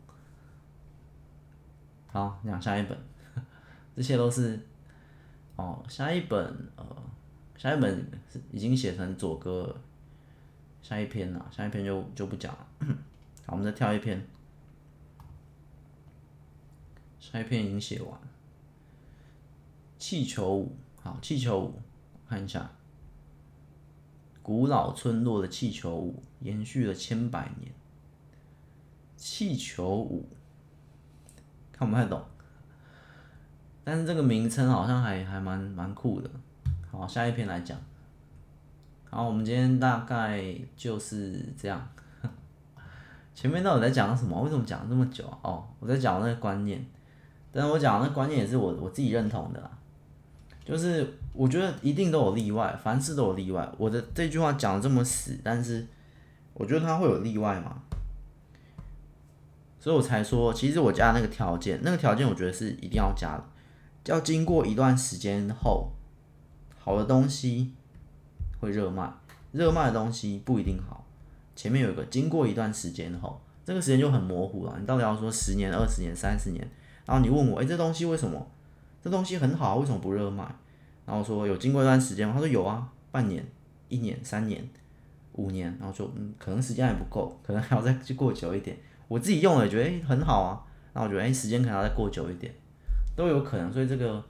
[2.09, 2.99] 好，讲下一本，
[3.97, 4.61] 这些都是
[5.57, 6.45] 哦，下一本
[6.77, 6.85] 呃。
[7.57, 9.81] 下一本是已经写成左哥了，
[10.81, 12.87] 下一篇了，下一篇就就不讲了。
[13.49, 14.23] 好，我们再跳一篇，
[17.19, 18.21] 下一篇已经写完。
[19.99, 21.81] 气球舞，好，气球舞，
[22.29, 22.71] 看一下，
[24.43, 27.73] 古老村落的气球舞延续了千百年。
[29.17, 30.29] 气球舞，
[31.73, 32.23] 看不太懂，
[33.83, 36.31] 但是这个名称好像还还蛮蛮酷的。
[36.91, 37.81] 好，下一篇来讲。
[39.09, 41.89] 好，我们今天大概就是这样。
[43.41, 44.37] 前面到底在讲什么？
[44.43, 45.25] 为什么讲了这么久？
[45.43, 46.85] 哦，我在讲那个观念，
[47.53, 49.71] 但是我讲的那观念也是我我自己认同的啦。
[50.65, 53.71] 就是我觉得一定都有例外，凡事都有例外。
[53.79, 55.87] 我的这句话讲的这么死，但是
[56.53, 57.81] 我觉得它会有例外嘛，
[59.79, 63.45] 所以我才说，其实我加那个条件，那个条件我觉得是一定要加的，
[64.07, 65.93] 要经过一段时间后，
[66.77, 67.73] 好的东西
[68.59, 69.09] 会热卖，
[69.53, 71.05] 热卖的东西不一定好。
[71.59, 74.77] 前面有一个经过一段时间后，这个时间就很模糊了。
[74.79, 76.65] 你到底要说十年、二十年、三十年？
[77.05, 78.47] 然后你问我，哎，这东西为什么？
[79.03, 80.45] 这东西很好，为什么不热卖？
[81.05, 82.33] 然后说有经过一段时间吗？
[82.33, 83.45] 他说有啊，半年、
[83.89, 84.69] 一年、三年、
[85.33, 85.77] 五年。
[85.81, 88.79] 然后说嗯，可能时间还不够，可能还要再去过久一点。
[89.09, 92.55] 我自己用了觉得哎很好啊，那我觉得哎时间可能要再过久一点，
[93.17, 93.73] 都有可能。
[93.73, 94.25] 所以这个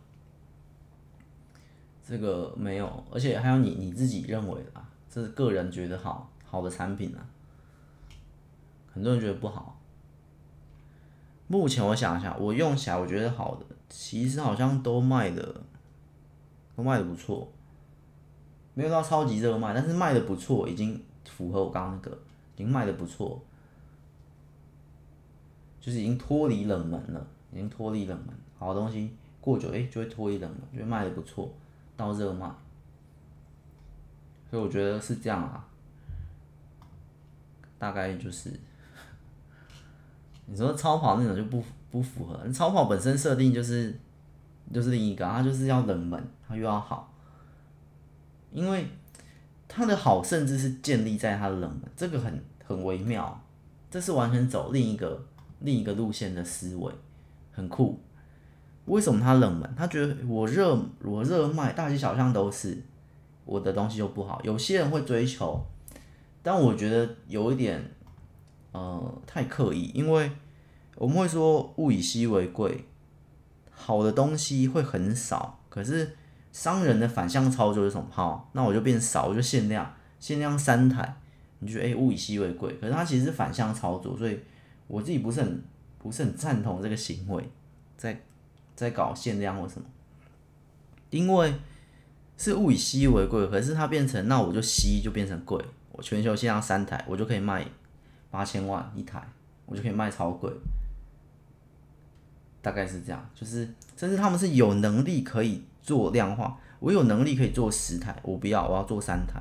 [2.03, 7.21] 这个没有，而且还有你你自己认为的啊，这是个人觉得好好的产品啊，
[8.93, 9.79] 很多人觉得不好。
[11.47, 15.63] 目前我想一下，我用起来我觉得好的，其实好像都卖的，
[16.77, 17.51] 都卖的不错，
[18.75, 22.11] 没有到超级热卖，但是卖的不错，已经符合我刚刚那个，
[22.57, 23.41] 已经卖的不错，
[25.81, 28.29] 就是已经脱离冷门了，已经脱离冷门，
[28.59, 31.51] 好东西过久诶、就会脱离冷门，就会卖的不错，
[31.97, 32.51] 到热卖，
[34.51, 35.68] 所以我觉得是这样啊，
[37.79, 38.53] 大概就是。
[40.51, 43.95] 你说超跑那种就不不符合，超跑本身设定就是
[44.73, 47.13] 就是另一个，它就是要冷门，它又要好，
[48.51, 48.87] 因为
[49.69, 53.39] 它的好甚至是建立在它的冷门，这个很很微妙，
[53.91, 55.23] 这是完全走另一个
[55.61, 56.91] 另一个路线的思维，
[57.53, 58.01] 很酷。
[58.87, 59.71] 为什么它冷门？
[59.77, 60.75] 他觉得我热
[61.05, 62.83] 我热卖，大街小巷都是，
[63.45, 64.41] 我的东西就不好。
[64.43, 65.63] 有些人会追求，
[66.49, 67.91] 但我觉得有一点。
[68.71, 70.31] 呃，太刻意，因为
[70.97, 72.85] 我们会说物以稀为贵，
[73.71, 76.15] 好的东西会很少，可是
[76.53, 78.07] 商人的反向操作是什么？
[78.11, 81.17] 好，那我就变少，我就限量，限量三台，
[81.61, 84.39] 你觉得诶，物以稀为贵，可是它其实是反向操作，所以
[84.87, 85.65] 我自己不是很
[85.99, 87.43] 不是很赞同这个行为，
[87.97, 88.21] 在
[88.77, 89.89] 在搞限量或什么，
[91.09, 91.55] 因为
[92.37, 95.59] 是物以稀为贵，可是它变成那我就稀就变成贵，
[96.03, 97.67] 全球限量三台，我就可以卖。
[98.31, 99.27] 八千万一台，
[99.65, 100.53] 我就可以卖超贵，
[102.61, 103.31] 大概是这样。
[103.35, 109.41] 就是，甚至他们是有能力可以做量化，我有能力可以做十台，我不要，我要做三台。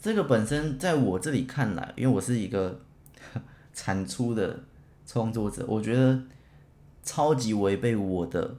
[0.00, 2.80] 这个本身在我这里看来，因为我是一个
[3.74, 4.60] 产出的
[5.06, 6.18] 创作者，我觉得
[7.02, 8.56] 超级违背我的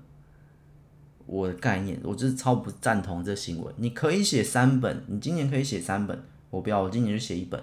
[1.26, 3.74] 我的概念，我就是超不赞同这行为。
[3.78, 6.24] 你可以写三本，你今年可以写三本，
[6.54, 7.60] 我不要，我今年就写一本。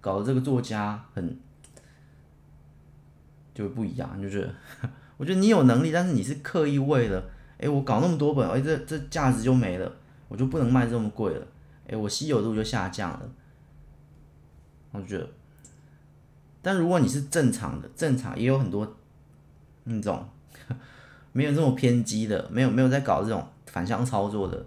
[0.00, 1.38] 搞得这个作家很
[3.54, 4.52] 就不一样，就觉得，
[5.16, 7.22] 我觉得你有能力，但是你是刻意为了，
[7.58, 9.92] 哎，我搞那么多本，哎，这这价值就没了，
[10.26, 11.46] 我就不能卖这么贵了，
[11.86, 13.30] 哎，我稀有度就下降了，
[14.90, 15.28] 我觉得，
[16.60, 18.96] 但如果你是正常的，正常也有很多
[19.84, 20.28] 那种
[21.30, 24.66] 没有这么偏激的，没有没有在搞这种反向操作的，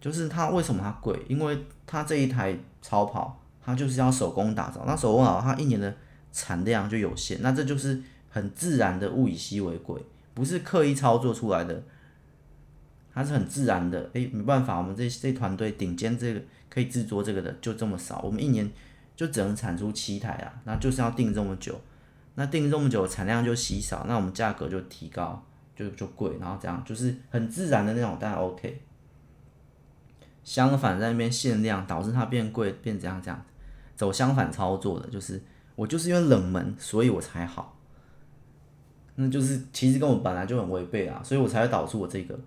[0.00, 1.24] 就是他为什么他贵？
[1.28, 3.38] 因为他这一台超跑。
[3.64, 5.94] 它就是要手工打造，那手工打造它一年的
[6.32, 10.04] 产量就有限，那这就是很自然的物以稀为贵，
[10.34, 11.80] 不是刻意操作出来的，
[13.14, 14.10] 它是很自然的。
[14.14, 18.68] 诶、没办法，我们这这团队顶尖这个可以制作这个的就这么少，我们一年
[19.14, 21.80] 就只能产出七台啊，那就是要定这么久，
[22.34, 25.40] 那定这么久产量就稀少，那我们价格就提高，
[25.76, 28.82] 就就贵，然后这样就是很自然的那种，当然 OK。
[30.44, 33.44] 相反，在那边限量导致它变贵，变这样这样。
[33.94, 35.40] 走相反操作的，就是
[35.76, 37.76] 我就是因为冷门，所以我才好。
[39.14, 42.38] 那就是其实跟我本来就很违背啊，所以我才会导出我这个。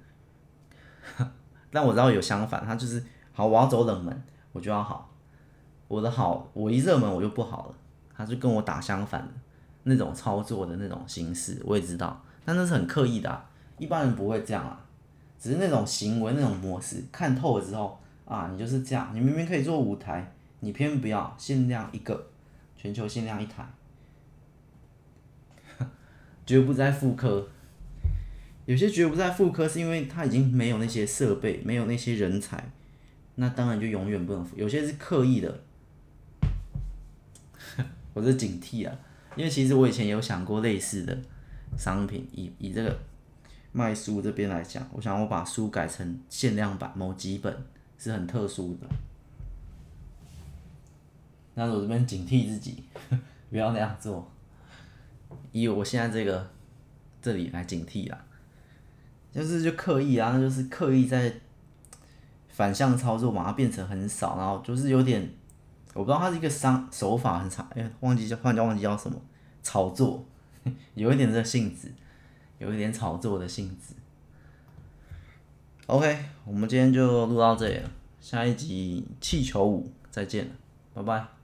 [1.71, 5.11] 但我知道有相反，他就是好，我要走冷门，我就要好。
[5.87, 7.75] 我的好，我一热门我就不好了，
[8.15, 9.33] 他就跟我打相反的
[9.83, 14.84] 那种操作的那种形式，我也知道，但那是很刻意的啊，一般人不会这样啊。
[15.39, 20.31] 只是那种行为、那种模式看透了之后啊，你就是这样，你明明可以做五台。
[20.61, 22.27] 你偏不要限量一个，
[22.75, 23.63] 全球限量一台，
[26.43, 27.47] 绝不再复刻。
[28.65, 32.71] 有些绝不再复刻，是因为它已经没有那些设备，没有那些人才，
[33.35, 34.57] 那当然就永远不能复。
[34.57, 35.59] 有些是刻意的，
[38.15, 38.95] 我是警惕啊，
[39.35, 41.15] 因为其实我以前有想过类似的
[41.77, 42.97] 商品，以以这个
[43.75, 47.53] 卖书这边来讲，我想我把书改成限量版，某几本
[47.97, 48.87] 是很特殊的。
[51.55, 52.85] 那我这边警惕自己，
[53.51, 54.31] 不要那样做，
[55.51, 56.49] 以我现在这个
[57.21, 58.17] 这里来警惕啦。
[59.33, 61.33] 就是就刻意啊，那就是刻意在
[62.47, 65.29] 反向操作，把它变成很少，然后就是有点，
[65.93, 69.21] 我不知道它是一个商手法很差，哎、忘记叫，换叫忘记叫什么，
[69.61, 70.25] 炒作，
[70.95, 71.91] 有一点这性质，
[72.59, 73.93] 有一点炒作的性质。
[75.87, 80.51] OK，我们今天就录到这里了，下一集气球舞再见了，
[80.93, 81.34] 拜拜。